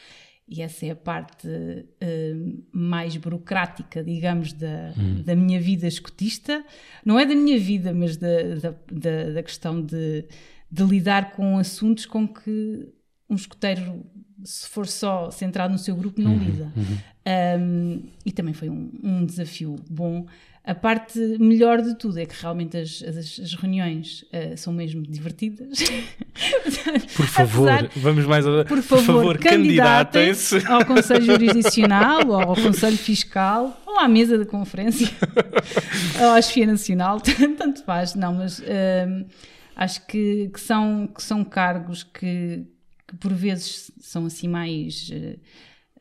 [0.48, 5.22] E essa é a parte uh, mais burocrática, digamos, da, hum.
[5.24, 6.66] da minha vida escutista.
[7.06, 10.26] Não é da minha vida, mas da, da, da, da questão de
[10.72, 12.88] de lidar com assuntos com que
[13.30, 14.06] um escoteiro
[14.44, 16.72] se for só centrado no seu grupo, não lida.
[17.60, 20.26] Um, e também foi um, um desafio bom.
[20.64, 25.02] A parte melhor de tudo é que realmente as, as, as reuniões uh, são mesmo
[25.02, 25.80] divertidas.
[27.16, 28.64] Por favor, Apesar, vamos mais a...
[28.66, 34.46] Por favor, favor candidatem-se ao Conselho Jurisdicional ou ao Conselho Fiscal ou à mesa de
[34.46, 35.10] conferência
[36.22, 37.20] ou à Chefia Nacional,
[37.58, 38.62] tanto faz, não, mas
[39.76, 42.66] acho que, que, são, que são cargos que,
[43.08, 45.10] que por vezes são assim mais.
[45.10, 45.40] Uh,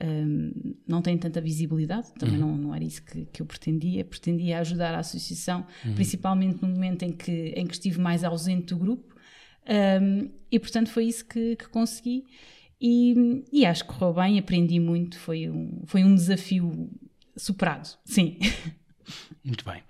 [0.03, 2.53] um, não tem tanta visibilidade, também uhum.
[2.53, 4.05] não, não era isso que, que eu pretendia.
[4.05, 5.95] Pretendia ajudar a associação, uhum.
[5.95, 9.15] principalmente no momento em que, em que estive mais ausente do grupo,
[10.03, 12.25] um, e portanto foi isso que, que consegui.
[12.81, 16.91] E, e, acho que correu bem, aprendi muito, foi um, foi um desafio
[17.37, 18.39] superado, sim.
[19.45, 19.83] Muito bem.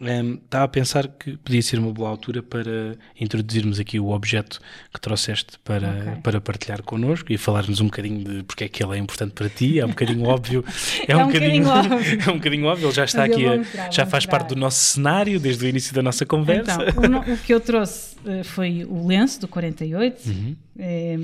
[0.00, 4.58] Um, estava a pensar que podia ser uma boa altura para introduzirmos aqui o objeto
[4.94, 6.22] que trouxeste para, okay.
[6.22, 9.50] para partilhar connosco e falar-nos um bocadinho de porque é que ele é importante para
[9.50, 9.78] ti.
[9.78, 10.64] É um bocadinho óbvio.
[11.06, 12.18] É, é um, um bocadinho, óbvio.
[12.26, 12.86] É um bocadinho óbvio.
[12.86, 16.02] Ele já está aqui, a, já faz parte do nosso cenário desde o início da
[16.02, 16.78] nossa conversa.
[16.88, 20.30] Então, o, o que eu trouxe uh, foi o lenço do 48.
[20.30, 20.56] Uhum.
[20.78, 21.18] É,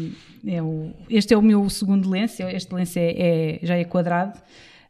[0.49, 2.43] é o, este é o meu segundo lenço.
[2.43, 4.39] Este lenço é, é já é quadrado.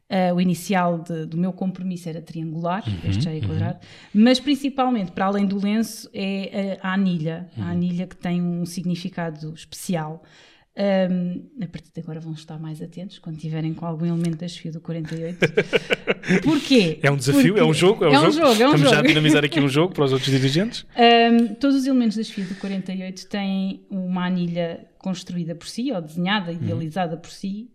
[0.09, 3.41] Uh, o inicial de, do meu compromisso era triangular, uhum, este já é uhum.
[3.41, 3.79] quadrado,
[4.15, 4.23] uhum.
[4.23, 7.49] mas principalmente, para além do lenço, é a, a anilha.
[7.57, 7.65] Uhum.
[7.65, 10.23] A anilha que tem um significado especial.
[10.79, 14.47] Um, a partir de agora vão estar mais atentos quando tiverem com algum elemento da
[14.47, 15.39] chefia do 48.
[16.45, 16.99] Porquê?
[17.03, 17.55] É um desafio?
[17.55, 18.05] Porque é um jogo?
[18.05, 18.33] É um, é um jogo?
[18.33, 18.45] jogo?
[18.45, 18.95] É um Estamos jogo.
[18.95, 20.87] já a dinamizar aqui um jogo para os outros dirigentes?
[20.95, 26.03] Um, todos os elementos da chefia do 48 têm uma anilha construída por si, ou
[26.03, 26.57] desenhada, uhum.
[26.57, 27.21] idealizada uhum.
[27.21, 27.71] por si,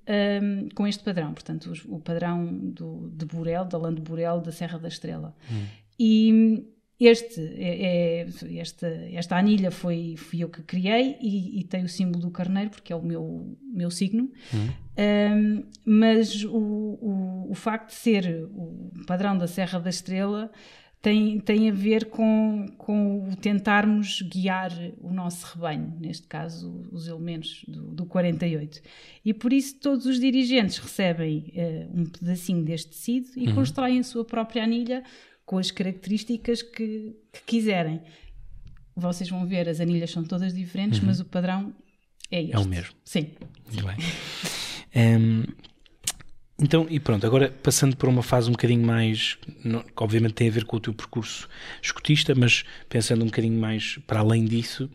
[0.75, 1.33] com este padrão.
[1.33, 5.33] Portanto, o, o padrão do, de Burel, da Lã de Burel, da Serra da Estrela.
[5.49, 5.65] Uhum.
[5.97, 6.65] E
[6.99, 11.87] este, é, é, esta, esta anilha foi, fui eu que criei e, e, tem o
[11.87, 14.29] símbolo do carneiro, porque é o meu, meu signo.
[14.53, 14.69] Uhum.
[14.99, 20.51] Um, mas o, o, o, facto de ser o padrão da Serra da Estrela
[21.01, 27.07] tem, tem a ver com, com o tentarmos guiar o nosso rebanho, neste caso os
[27.07, 28.81] elementos do, do 48.
[29.25, 33.55] E por isso todos os dirigentes recebem uh, um pedacinho deste tecido e uhum.
[33.55, 35.03] constroem a sua própria anilha
[35.43, 37.99] com as características que, que quiserem.
[38.95, 41.07] Vocês vão ver, as anilhas são todas diferentes, uhum.
[41.07, 41.73] mas o padrão
[42.29, 42.55] é este.
[42.55, 42.93] É o mesmo.
[43.03, 43.31] Sim.
[43.65, 43.97] Muito bem.
[44.95, 45.43] um,
[46.61, 50.51] então, e pronto, agora passando por uma fase um bocadinho mais, que obviamente tem a
[50.51, 51.49] ver com o teu percurso
[51.81, 54.87] escutista, mas pensando um bocadinho mais para além disso,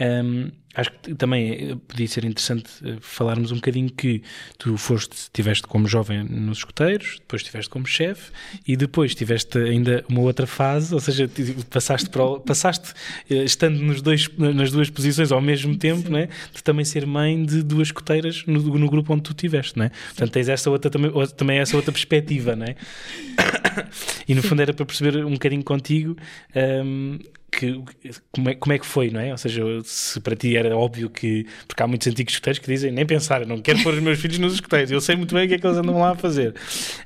[0.00, 4.22] um, acho que também eh, podia ser interessante eh, falarmos um bocadinho que
[4.58, 8.30] tu foste, estiveste como jovem nos escuteiros, depois estiveste como chefe
[8.68, 11.30] e depois tiveste ainda uma outra fase, ou seja,
[11.70, 12.92] passaste, para, passaste
[13.30, 17.42] eh, estando nos dois, nas duas posições ao mesmo tempo, né, de também ser mãe
[17.42, 19.90] de duas escuteiras no, no grupo onde tu estiveste, né?
[20.08, 22.76] Portanto, tens essa outra também, também essa outra perspectiva, né?
[24.28, 24.48] e no Sim.
[24.48, 26.16] fundo era para perceber um bocadinho contigo
[26.84, 27.18] um,
[27.56, 27.82] que,
[28.30, 29.32] como, é, como é que foi, não é?
[29.32, 31.46] Ou seja, se para ti era óbvio que.
[31.66, 34.20] Porque há muitos antigos escuteiros que dizem nem pensar, eu não quero pôr os meus
[34.20, 36.14] filhos nos escuteiros, eu sei muito bem o que é que eles andam lá a
[36.14, 36.54] fazer.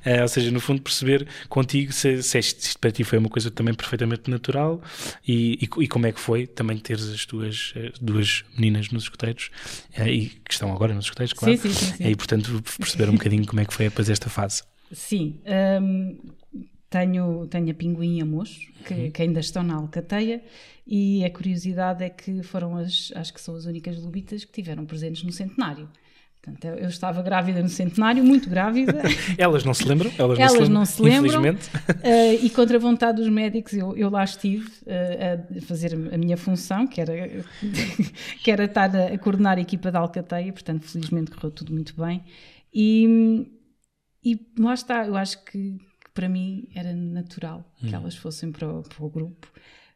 [0.05, 3.49] Uh, ou seja, no fundo, perceber contigo se, se isto para ti foi uma coisa
[3.49, 4.81] também perfeitamente natural
[5.25, 9.03] e, e, e como é que foi também teres as tuas as duas meninas nos
[9.03, 9.49] escuteiros
[9.97, 11.57] uh, e que estão agora nos escuteiros, claro.
[11.57, 12.07] Sim, sim, sim, sim.
[12.07, 14.63] E portanto, perceber um bocadinho como é que foi depois esta fase.
[14.91, 15.39] Sim.
[15.81, 16.40] Um
[16.91, 19.11] tenho, tenho a Pinguim e a Mocho, que, uhum.
[19.11, 20.43] que, ainda estão na Alcateia,
[20.85, 24.85] e a curiosidade é que foram as, acho que são as únicas lubitas que tiveram
[24.85, 25.89] presentes no centenário.
[26.41, 29.03] Portanto, eu, estava grávida no centenário, muito grávida.
[29.37, 30.11] Elas não se lembram?
[30.17, 31.41] Elas, Elas não se lembram.
[31.41, 35.57] Não se lembram uh, e contra a vontade dos médicos, eu, eu lá estive uh,
[35.57, 37.13] a fazer a minha função, que era,
[38.43, 41.95] que era estar a, a coordenar a equipa da Alcateia, portanto, felizmente correu tudo muito
[41.95, 42.21] bem.
[42.73, 43.47] E,
[44.25, 45.79] e lá está, eu acho que
[46.13, 47.87] para mim era natural hum.
[47.87, 49.47] que elas fossem para o, para o, grupo.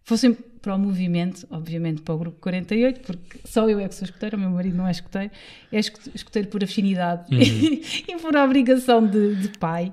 [0.04, 4.06] Fossem para o movimento, obviamente para o grupo 48, porque só eu é que sou
[4.06, 5.32] escuteira, o meu marido não é escuteiro,
[5.71, 7.82] é escuteiro por afinidade uhum.
[8.08, 9.91] e por obrigação de, de pai.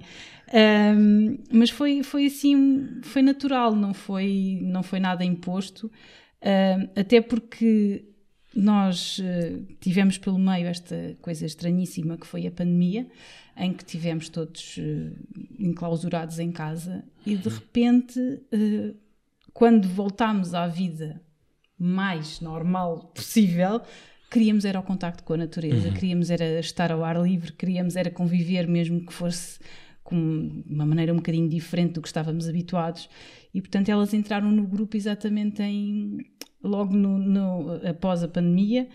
[0.52, 5.90] Um, mas foi, foi assim, foi natural, não foi, não foi nada imposto,
[6.42, 8.04] um, até porque
[8.54, 13.06] nós uh, tivemos pelo meio esta coisa estranhíssima que foi a pandemia,
[13.56, 15.12] em que tivemos todos uh,
[15.58, 18.94] enclausurados em casa e de repente, uh,
[19.52, 21.20] quando voltámos à vida
[21.78, 23.80] mais normal possível,
[24.30, 25.94] queríamos era o contacto com a natureza, uhum.
[25.94, 29.58] queríamos era estar ao ar livre, queríamos era conviver mesmo que fosse
[30.02, 33.08] com uma maneira um bocadinho diferente do que estávamos habituados
[33.54, 36.18] e portanto elas entraram no grupo exatamente em
[36.62, 38.88] logo no, no após a pandemia.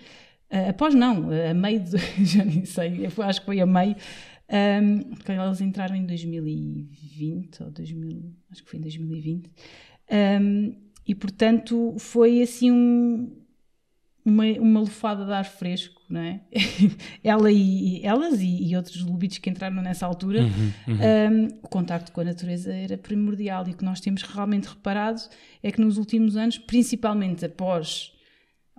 [0.49, 3.95] Uh, após não, a meio de, já nem sei, acho que foi a meio,
[4.49, 9.51] um, elas entraram em 2020, ou 2000, acho que foi em 2020,
[10.41, 13.29] um, e portanto foi assim um,
[14.27, 16.41] uma, uma lufada de ar fresco, não é?
[17.23, 20.97] Ela e, elas e, e, outros lobitos que entraram nessa altura, uhum, uhum.
[20.97, 25.21] Um, o contacto com a natureza era primordial e o que nós temos realmente reparado
[25.63, 28.11] é que nos últimos anos, principalmente após,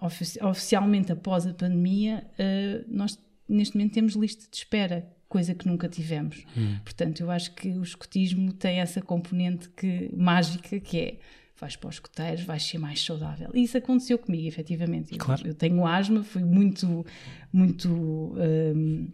[0.01, 5.67] ofici oficialmente após a pandemia, uh, nós neste momento temos lista de espera coisa que
[5.67, 6.45] nunca tivemos.
[6.57, 6.77] Hum.
[6.85, 11.19] Portanto, eu acho que o escotismo tem essa componente que, mágica que é
[11.59, 13.51] vais para os escoteiros, vais ser mais saudável.
[13.55, 15.16] E isso aconteceu comigo, efetivamente.
[15.16, 15.42] Claro.
[15.44, 17.05] Eu, eu tenho asma, fui muito,
[17.53, 17.88] muito.
[17.88, 19.09] Um,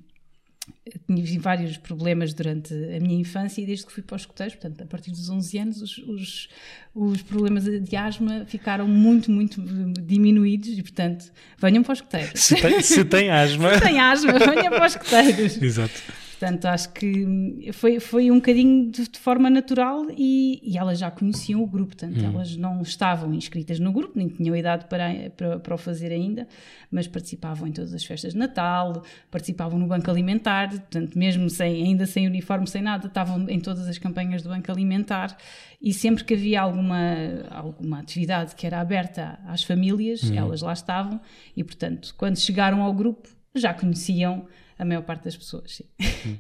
[1.14, 4.82] tive vários problemas durante a minha infância e desde que fui para os escoteiros, portanto,
[4.82, 6.48] a partir dos 11 anos, os, os,
[6.94, 9.60] os, problemas de asma ficaram muito, muito
[10.02, 12.40] diminuídos e, portanto, venham para os escoteiros.
[12.40, 13.74] Se tem, se tem asma.
[13.76, 15.62] se tem asma, venham para os escoteiros.
[15.62, 16.23] Exato.
[16.44, 21.10] Portanto, acho que foi, foi um bocadinho de, de forma natural e, e, elas já
[21.10, 22.34] conheciam o grupo, portanto, hum.
[22.34, 26.46] elas não estavam inscritas no grupo, nem tinham idade para, para, para, o fazer ainda,
[26.90, 31.82] mas participavam em todas as festas de Natal, participavam no Banco Alimentar, portanto, mesmo sem,
[31.82, 35.34] ainda sem uniforme, sem nada, estavam em todas as campanhas do Banco Alimentar
[35.80, 37.14] e sempre que havia alguma,
[37.48, 40.34] alguma atividade que era aberta às famílias, hum.
[40.34, 41.18] elas lá estavam
[41.56, 44.46] e, portanto, quando chegaram ao grupo, já conheciam
[44.78, 45.82] a maior parte das pessoas.
[45.96, 46.38] Sim.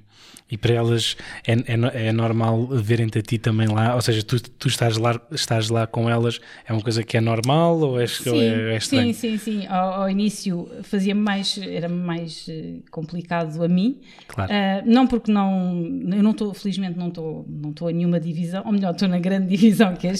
[0.50, 1.16] E para elas
[1.46, 3.94] é, é, é normal verem-te a ti também lá?
[3.94, 7.20] Ou seja, tu, tu estás, lá, estás lá com elas, é uma coisa que é
[7.20, 9.66] normal ou é, sim, ou é, é Sim, sim, sim.
[9.66, 14.00] Ao, ao início fazia mais, era mais eh, complicado a mim.
[14.28, 14.52] Claro.
[14.52, 18.62] Uh, não porque não, eu não estou, felizmente não estou, não estou em nenhuma divisão,
[18.66, 20.14] ou melhor, estou na grande divisão que é a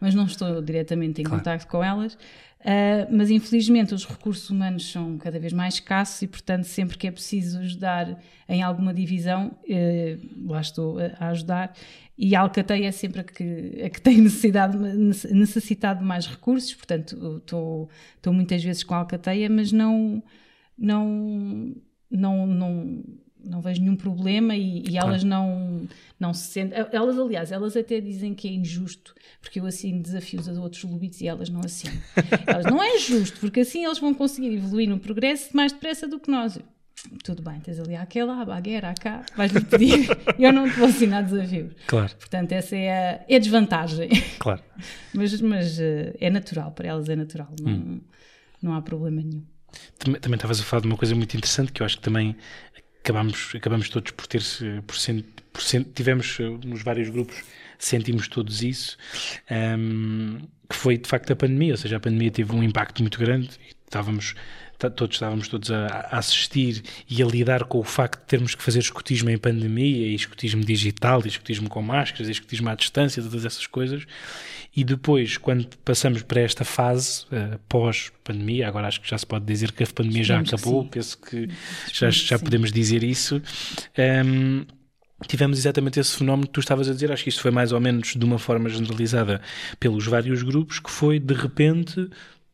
[0.00, 1.38] mas não estou diretamente em claro.
[1.38, 2.18] contato com elas.
[2.62, 7.08] Uh, mas infelizmente os recursos humanos são cada vez mais escassos e, portanto, sempre que
[7.08, 11.74] é preciso ajudar em alguma divisão, uh, lá estou a ajudar.
[12.16, 16.72] E a Alcateia é sempre a que, a que tem necessidade, necessitado de mais recursos,
[16.72, 20.22] portanto, estou, estou muitas vezes com a Alcateia, mas não,
[20.78, 21.74] não,
[22.08, 23.04] não, não
[23.44, 25.86] não vejo nenhum problema e, e elas não,
[26.18, 26.78] não se sentem.
[26.92, 31.20] Elas, aliás, elas até dizem que é injusto, porque eu assino desafios a outros lobitos
[31.20, 32.00] e elas não assinam.
[32.46, 36.18] elas não é justo, porque assim eles vão conseguir evoluir no progresso mais depressa do
[36.20, 36.58] que nós.
[37.24, 40.06] Tudo bem, tens ali aquela, a bagueira, cá, vais-lhe pedir,
[40.38, 41.72] eu não te vou assinar desafios.
[41.86, 42.14] Claro.
[42.16, 44.08] Portanto, essa é a, é a desvantagem.
[44.38, 44.62] Claro.
[45.12, 48.00] mas mas eh, é natural, para elas é natural, não, hum.
[48.62, 49.44] não há problema nenhum.
[49.98, 52.36] Também, também estavas a falar de uma coisa muito interessante que eu acho que também
[53.02, 54.42] acabamos, acabamos todos por ter
[54.86, 54.96] por,
[55.52, 57.42] por tivemos eh, nos vários grupos
[57.78, 58.96] sentimos todos isso
[59.50, 60.38] um,
[60.68, 61.72] que foi de facto a pandemia.
[61.72, 63.50] Ou seja a pandemia teve um impacto muito grande
[63.92, 64.34] estávamos
[64.90, 68.62] todos estávamos todos a, a, assistir e a lidar com o facto de termos que
[68.62, 73.22] fazer escutismo em pandemia e escutismo digital e escutismo com máscaras e escutismo à distância
[73.22, 74.04] todas essas coisas.
[74.74, 79.44] E depois, quando passamos para esta fase uh, pós-pandemia, agora acho que já se pode
[79.44, 81.48] dizer que a pandemia já acabou, que penso que
[81.92, 83.42] já, já podemos dizer isso.
[84.24, 84.64] Um,
[85.26, 87.80] tivemos exatamente esse fenómeno que tu estavas a dizer, acho que isto foi mais ou
[87.80, 89.40] menos de uma forma generalizada
[89.78, 92.08] pelos vários grupos, que foi de repente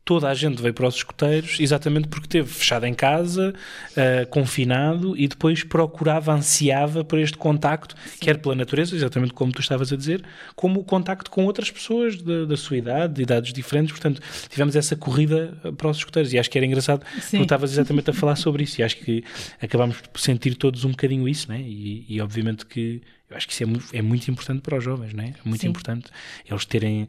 [0.09, 3.53] toda a gente veio para os escoteiros exatamente porque esteve fechado em casa,
[3.91, 8.17] uh, confinado e depois procurava, ansiava por este contacto, Sim.
[8.19, 10.23] quer pela natureza, exatamente como tu estavas a dizer,
[10.55, 13.91] como o contacto com outras pessoas da, da sua idade, de idades diferentes.
[13.91, 14.19] Portanto,
[14.49, 17.37] tivemos essa corrida para os escoteiros e acho que era engraçado Sim.
[17.37, 19.23] tu estavas exatamente a falar sobre isso e acho que
[19.61, 21.61] acabámos por sentir todos um bocadinho isso, né?
[21.61, 24.83] e, e obviamente que eu acho que isso é muito, é muito importante para os
[24.83, 25.35] jovens, né?
[25.45, 25.67] é muito Sim.
[25.67, 26.09] importante
[26.49, 27.07] eles terem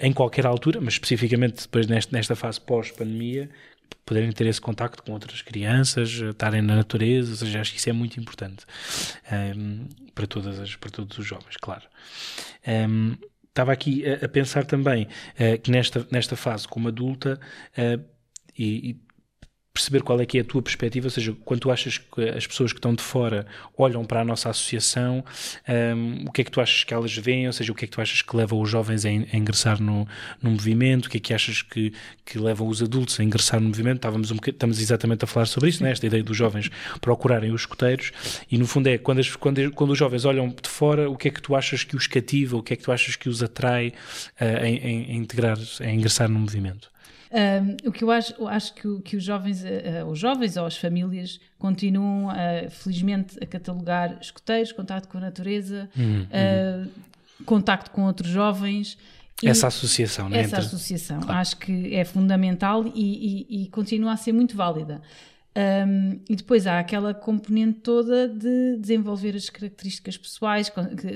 [0.00, 3.50] em qualquer altura, mas especificamente depois nesta, nesta fase pós-pandemia,
[4.06, 7.90] poderem ter esse contacto com outras crianças, estarem na natureza, ou seja, acho que isso
[7.90, 8.64] é muito importante
[9.30, 11.84] um, ehm, para, todas as, para todos os jovens, claro.
[12.66, 13.14] Um, ehm,
[13.48, 17.38] estava aqui a, a pensar também uh, que nesta, nesta fase como adulta,
[17.76, 18.02] uh,
[18.56, 19.00] e, e
[19.72, 22.44] perceber qual é que é a tua perspectiva, ou seja, quando tu achas que as
[22.44, 23.46] pessoas que estão de fora
[23.78, 25.24] olham para a nossa associação,
[25.96, 27.88] um, o que é que tu achas que elas veem, ou seja, o que é
[27.88, 30.08] que tu achas que leva os jovens a, a ingressar no,
[30.42, 31.92] no movimento, o que é que achas que,
[32.24, 35.68] que levam os adultos a ingressar no movimento, Estávamos um estamos exatamente a falar sobre
[35.68, 35.92] isso, né?
[35.92, 36.68] esta ideia dos jovens
[37.00, 38.12] procurarem os escoteiros,
[38.50, 41.28] e no fundo é, quando, as, quando, quando os jovens olham de fora, o que
[41.28, 43.40] é que tu achas que os cativa, o que é que tu achas que os
[43.40, 43.92] atrai
[44.40, 46.90] uh, em, em, integrar, a ingressar no movimento?
[47.32, 50.66] Um, o que eu acho, eu acho que, que os jovens, uh, os jovens ou
[50.66, 57.90] as famílias continuam, uh, felizmente, a catalogar escuteiros, contato com a natureza, uhum, uh, contacto
[57.92, 58.98] com outros jovens
[59.42, 60.40] essa associação, não é?
[60.40, 60.66] Essa Entre...
[60.66, 61.40] associação, claro.
[61.40, 65.00] acho que é fundamental e, e, e continua a ser muito válida.
[65.56, 70.70] Um, e depois há aquela componente toda de desenvolver as características pessoais,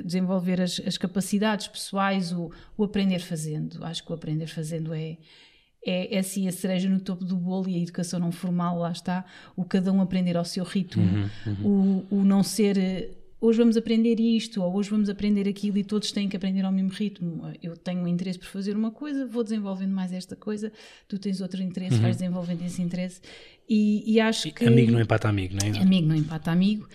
[0.05, 3.85] desenvolver as, as capacidades pessoais, o, o, aprender fazendo.
[3.85, 5.17] Acho que o aprender fazendo é,
[5.85, 8.93] é, é assim a cereja no topo do bolo e a educação não formal, lá
[8.93, 9.25] está,
[9.57, 12.05] o cada um aprender ao seu ritmo, uhum, uhum.
[12.11, 13.15] O, o não ser
[13.45, 16.73] hoje vamos aprender isto, ou hoje vamos aprender aquilo e todos têm que aprender ao
[16.73, 17.43] mesmo ritmo.
[17.63, 20.73] Eu tenho um interesse por fazer uma coisa, vou desenvolvendo mais esta coisa,
[21.07, 22.03] tu tens outro interesse, uhum.
[22.03, 23.21] vais desenvolvendo esse interesse.
[23.69, 24.67] E, e acho que.
[24.67, 25.83] Amigo não empata amigo, não é?
[25.83, 26.89] Amigo não empata amigo.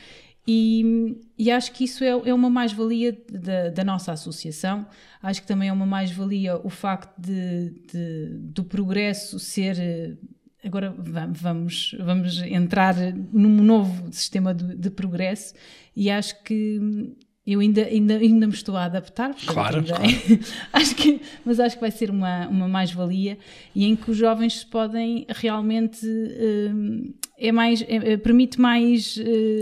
[0.52, 4.88] E, e acho que isso é, é uma mais-valia da, da, nossa associação.
[5.22, 10.18] Acho que também é uma mais-valia o facto de, de, do progresso ser
[10.64, 10.92] agora
[11.30, 12.96] vamos, vamos entrar
[13.32, 15.54] num novo sistema de, de progresso
[15.96, 17.16] e acho que
[17.54, 19.36] eu ainda, ainda, ainda me estou a adaptar.
[19.46, 20.04] Claro, claro.
[20.72, 23.38] acho que, mas acho que vai ser uma, uma mais-valia
[23.74, 29.18] e em que os jovens podem realmente uh, é mais, é, permite mais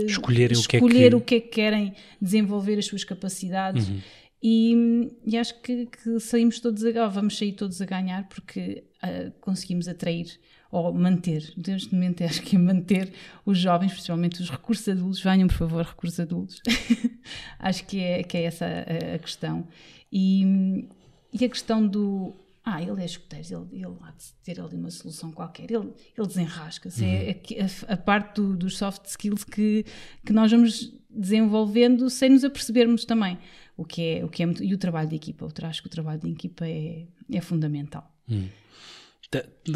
[0.06, 1.14] escolherem escolher o que, é que...
[1.14, 3.88] o que é que querem desenvolver as suas capacidades.
[3.88, 4.00] Uhum.
[4.42, 9.32] E, e, acho que, que, saímos todos a vamos sair todos a ganhar porque uh,
[9.40, 10.38] conseguimos atrair
[10.70, 13.12] ou manter, neste momento acho que é manter
[13.44, 16.60] os jovens, principalmente os recursos adultos, venham por favor recursos adultos,
[17.58, 19.66] acho que é, que é essa a, a questão.
[20.12, 20.86] E,
[21.32, 24.90] e, a questão do, ah, ele é escoteiro, ele, ele há de ter ali uma
[24.90, 27.56] solução qualquer, ele, ele desenrasca-se, é uhum.
[27.56, 29.86] é a, a, parte do, dos soft skills que,
[30.24, 33.38] que nós vamos desenvolvendo sem nos apercebermos também,
[33.74, 35.88] o que é, o que é muito, e o trabalho de equipa, eu acho que
[35.88, 38.14] o trabalho de equipa é, é fundamental.
[38.28, 38.48] Uhum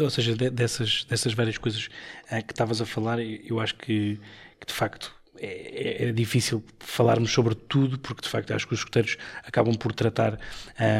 [0.01, 1.87] ou seja, dessas, dessas várias coisas
[2.31, 4.19] uh, que estavas a falar, eu acho que,
[4.59, 8.79] que de facto é, é, difícil falarmos sobre tudo, porque de facto acho que os
[8.79, 10.39] escuteiros acabam por tratar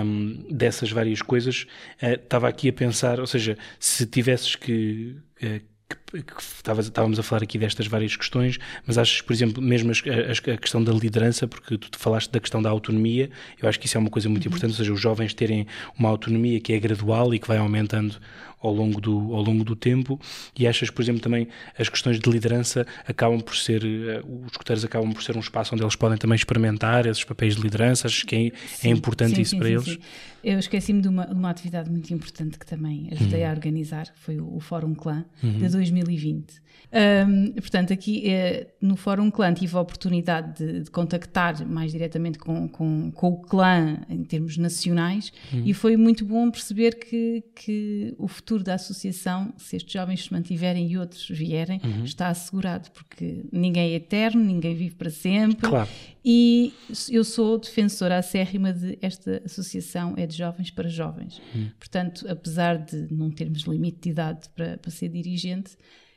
[0.04, 1.66] um, dessas várias coisas.
[2.02, 7.44] Uh, estava aqui a pensar, ou seja, se tivesses que, uh, que estávamos a falar
[7.44, 11.98] aqui destas várias questões, mas achas, por exemplo, mesmo a, questão da liderança, porque tu
[11.98, 13.30] falaste da questão da autonomia,
[13.62, 14.50] eu acho que isso é uma coisa muito uhum.
[14.50, 18.18] importante, ou seja, os jovens terem uma autonomia que é gradual e que vai aumentando
[18.64, 20.20] ao longo do, ao longo do tempo
[20.58, 24.86] e achas, por exemplo, também as questões de liderança acabam por ser, uh, os escuteiros
[24.86, 28.24] acabam por ser um espaço onde eles podem também experimentar esses papéis de liderança, achas
[28.24, 30.00] que é, é sim, é importante sim, isso sim, para eles?
[30.42, 33.50] Eu esqueci-me de uma, uma atividade muito importante que também ajudei uhum.
[33.50, 35.58] a organizar, que foi o, o Fórum Clã uhum.
[35.58, 35.66] de
[36.04, 36.64] 2020.
[36.94, 42.38] Um, portanto, aqui eh, no Fórum Clã tive a oportunidade de, de contactar mais diretamente
[42.38, 45.64] com, com, com, o clã em termos nacionais uhum.
[45.66, 50.32] e foi muito bom perceber que, que o futuro da associação, se estes jovens se
[50.32, 52.04] mantiverem e outros vierem, uhum.
[52.04, 55.68] está assegurado, porque ninguém é eterno, ninguém vive para sempre.
[55.68, 55.90] Claro.
[56.24, 56.74] E
[57.10, 61.42] eu sou defensora acérrima de esta associação é de jovens para jovens.
[61.56, 61.72] Uhum.
[61.80, 65.76] Portanto, apesar de não termos limite de idade para, para ser dirigente,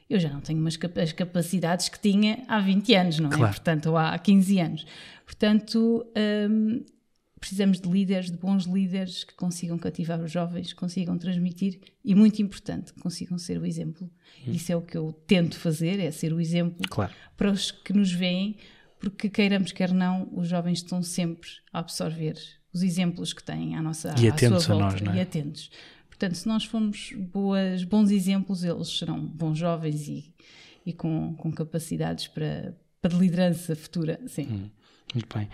[0.08, 3.36] eu já não tenho umas, as capacidades que tinha há 20 anos, não é?
[3.36, 3.52] Claro.
[3.52, 4.86] Portanto, ou há 15 anos.
[5.24, 6.06] Portanto,
[6.48, 6.84] hum,
[7.40, 12.40] precisamos de líderes, de bons líderes que consigam cativar os jovens, consigam transmitir e, muito
[12.40, 14.08] importante, consigam ser o exemplo.
[14.46, 14.52] Hum.
[14.52, 17.12] Isso é o que eu tento fazer, é ser o exemplo claro.
[17.36, 18.56] para os que nos veem,
[19.00, 22.36] porque queiramos, quer não, os jovens estão sempre a absorver
[22.72, 25.16] os exemplos que têm à nossa e à atentos sua volta, a nós, não é?
[25.16, 25.70] e atentos.
[26.18, 30.32] Portanto, se nós formos boas, bons exemplos, eles serão bons jovens e,
[30.84, 34.18] e com, com capacidades para, para liderança futura.
[34.26, 34.46] Sim.
[34.50, 34.70] Hum,
[35.14, 35.46] muito bem.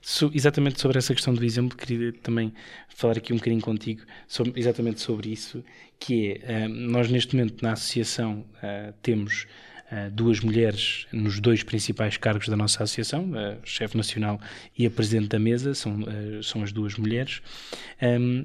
[0.00, 2.54] So, exatamente sobre essa questão do exemplo, queria também
[2.88, 5.62] falar aqui um bocadinho contigo sobre, exatamente sobre isso,
[6.00, 9.46] que é, uh, nós neste momento na associação uh, temos
[9.86, 14.40] Uh, duas mulheres nos dois principais cargos da nossa associação, a chefe nacional
[14.76, 16.00] e a presidente da mesa, são,
[16.42, 17.40] são as duas mulheres.
[18.02, 18.42] Um,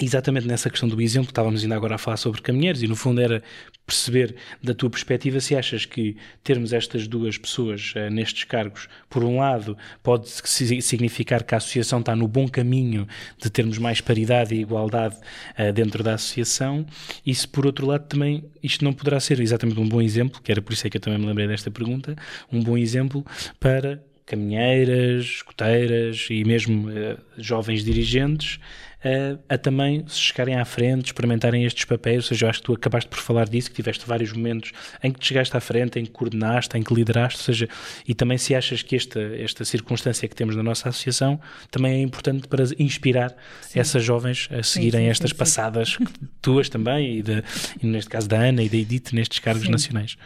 [0.00, 3.20] exatamente nessa questão do exemplo, estávamos ainda agora a falar sobre caminheiros e no fundo
[3.20, 3.42] era
[3.86, 9.24] perceber da tua perspectiva se achas que termos estas duas pessoas uh, nestes cargos, por
[9.24, 14.54] um lado, pode significar que a associação está no bom caminho de termos mais paridade
[14.54, 16.86] e igualdade uh, dentro da associação
[17.24, 20.52] e se por outro lado também isto não poderá ser exatamente um bom exemplo, que
[20.52, 22.14] era por isso é que eu também me lembrei desta pergunta,
[22.52, 23.24] um bom exemplo
[23.58, 28.60] para caminheiras, escoteiras e mesmo uh, jovens dirigentes
[29.04, 32.24] uh, a também se chegarem à frente, experimentarem estes papéis.
[32.24, 34.72] Ou seja, eu acho que tu acabaste por falar disso, que tiveste vários momentos
[35.02, 37.40] em que te chegaste à frente, em que coordenaste, em que lideraste.
[37.40, 37.68] Ou seja,
[38.06, 41.40] e também se achas que esta, esta circunstância que temos na nossa associação
[41.70, 43.78] também é importante para inspirar sim.
[43.78, 45.98] essas jovens a seguirem sim, sim, estas passadas
[46.40, 47.44] tuas também, e, de,
[47.82, 50.16] e, neste caso da Ana e da Edith, nestes cargos nacionais.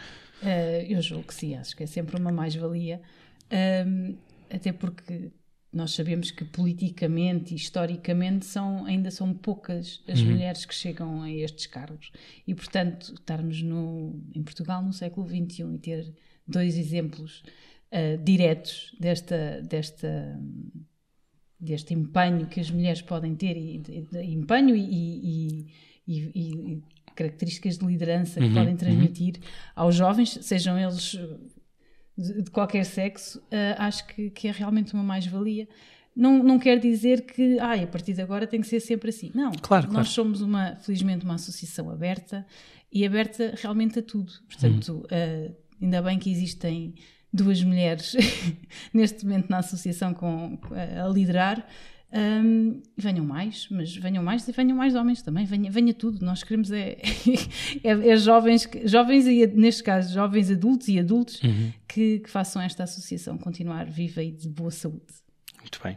[0.42, 3.00] Uh, eu julgo que sim, acho que é sempre uma mais-valia
[3.86, 4.16] um,
[4.50, 5.30] até porque
[5.72, 10.32] nós sabemos que politicamente e historicamente são, ainda são poucas as uhum.
[10.32, 12.12] mulheres que chegam a estes cargos.
[12.46, 16.14] E, portanto, estarmos no, em Portugal no século XXI e ter
[16.46, 17.42] dois exemplos
[17.90, 20.38] uh, diretos desta, desta,
[21.58, 25.66] deste empenho que as mulheres podem ter, e, de empenho e, e,
[26.06, 26.82] e,
[27.14, 28.54] características de liderança que uhum.
[28.54, 28.76] podem uhum.
[28.76, 29.42] transmitir uhum.
[29.76, 31.18] aos jovens, sejam eles
[32.22, 35.68] de, de qualquer sexo, uh, acho que, que, é realmente uma mais-valia.
[36.14, 39.30] Não, não quer dizer que ah, a partir de agora tem que ser sempre assim.
[39.34, 40.08] Não, claro, nós claro.
[40.08, 42.46] somos uma, felizmente, uma associação aberta
[42.92, 44.32] e aberta realmente a tudo.
[44.46, 46.94] Portanto, uh, ainda bem que existem
[47.32, 48.14] duas mulheres
[48.92, 50.58] neste momento na associação com,
[51.02, 51.66] a liderar
[52.12, 56.24] um, venham mais, mas venham mais e venham mais homens também, venha, venha tudo.
[56.24, 56.98] Nós queremos é,
[57.82, 61.72] é, é jovens, jovens e neste caso jovens adultos e adultos uhum.
[61.88, 65.22] que, que façam esta associação continuar viva e de boa saúde.
[65.62, 65.96] Muito bem.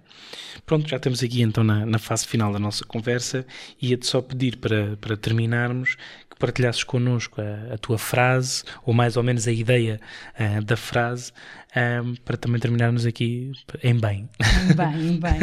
[0.64, 3.46] Pronto, já estamos aqui então na, na fase final da nossa conversa.
[3.82, 5.96] Ia-te só pedir para, para terminarmos
[6.30, 10.00] que partilhasses connosco a, a, tua frase, ou mais ou menos a ideia
[10.40, 11.32] uh, da frase,
[11.76, 13.52] um, para também terminarmos aqui
[13.84, 14.30] em bem.
[14.40, 15.40] Em bem, em bem.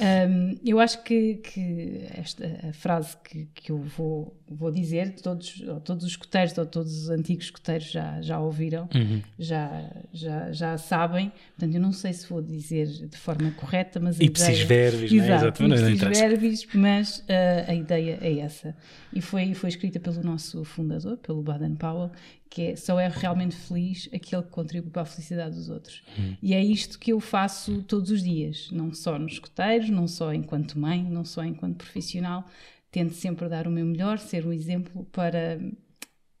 [0.00, 5.64] Um, eu acho que, que esta a frase que, que eu vou, vou dizer, todos,
[5.82, 9.22] todos os escuteiros ou todos os antigos escuteiros já, já ouviram, uhum.
[9.38, 14.20] já, já, já sabem, portanto eu não sei se vou dizer de forma correta, mas
[14.20, 14.66] a ipsis ideia...
[14.66, 15.36] verbis, Exato, é?
[15.36, 15.92] Exatamente.
[15.92, 17.24] ipsis verbis, mas uh,
[17.68, 18.76] a ideia é essa.
[19.12, 22.10] E foi, foi escrita pelo nosso fundador, pelo Baden Powell,
[22.52, 26.02] que é, só é realmente feliz aquele que contribui para a felicidade dos outros.
[26.18, 26.36] Hum.
[26.42, 30.34] E é isto que eu faço todos os dias, não só nos escoteiros, não só
[30.34, 32.46] enquanto mãe, não só enquanto profissional.
[32.90, 35.58] Tento sempre dar o meu melhor, ser um exemplo para,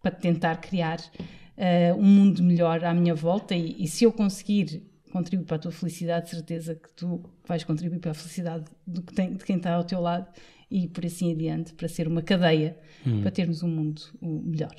[0.02, 3.54] para tentar criar uh, um mundo melhor à minha volta.
[3.54, 8.00] E, e se eu conseguir contribuir para a tua felicidade, certeza que tu vais contribuir
[8.00, 10.26] para a felicidade do que tem, de quem está ao teu lado
[10.70, 13.22] e por assim adiante, para ser uma cadeia, hum.
[13.22, 14.74] para termos um mundo melhor.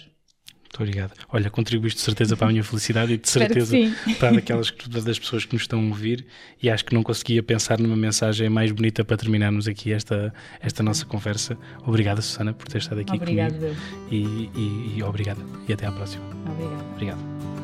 [0.73, 1.13] Muito obrigado.
[1.29, 3.77] Olha, contribuíste de certeza para a minha felicidade e de certeza
[4.19, 6.25] para aquelas das pessoas que nos estão a ouvir
[6.61, 10.81] e acho que não conseguia pensar numa mensagem mais bonita para terminarmos aqui esta, esta
[10.81, 11.55] nossa conversa.
[11.85, 13.75] Obrigada, Susana, por ter estado aqui obrigado, comigo.
[14.09, 15.45] E, e, e obrigado.
[15.67, 16.25] E até à próxima.
[16.25, 16.91] Obrigado.
[16.93, 17.62] Obrigado.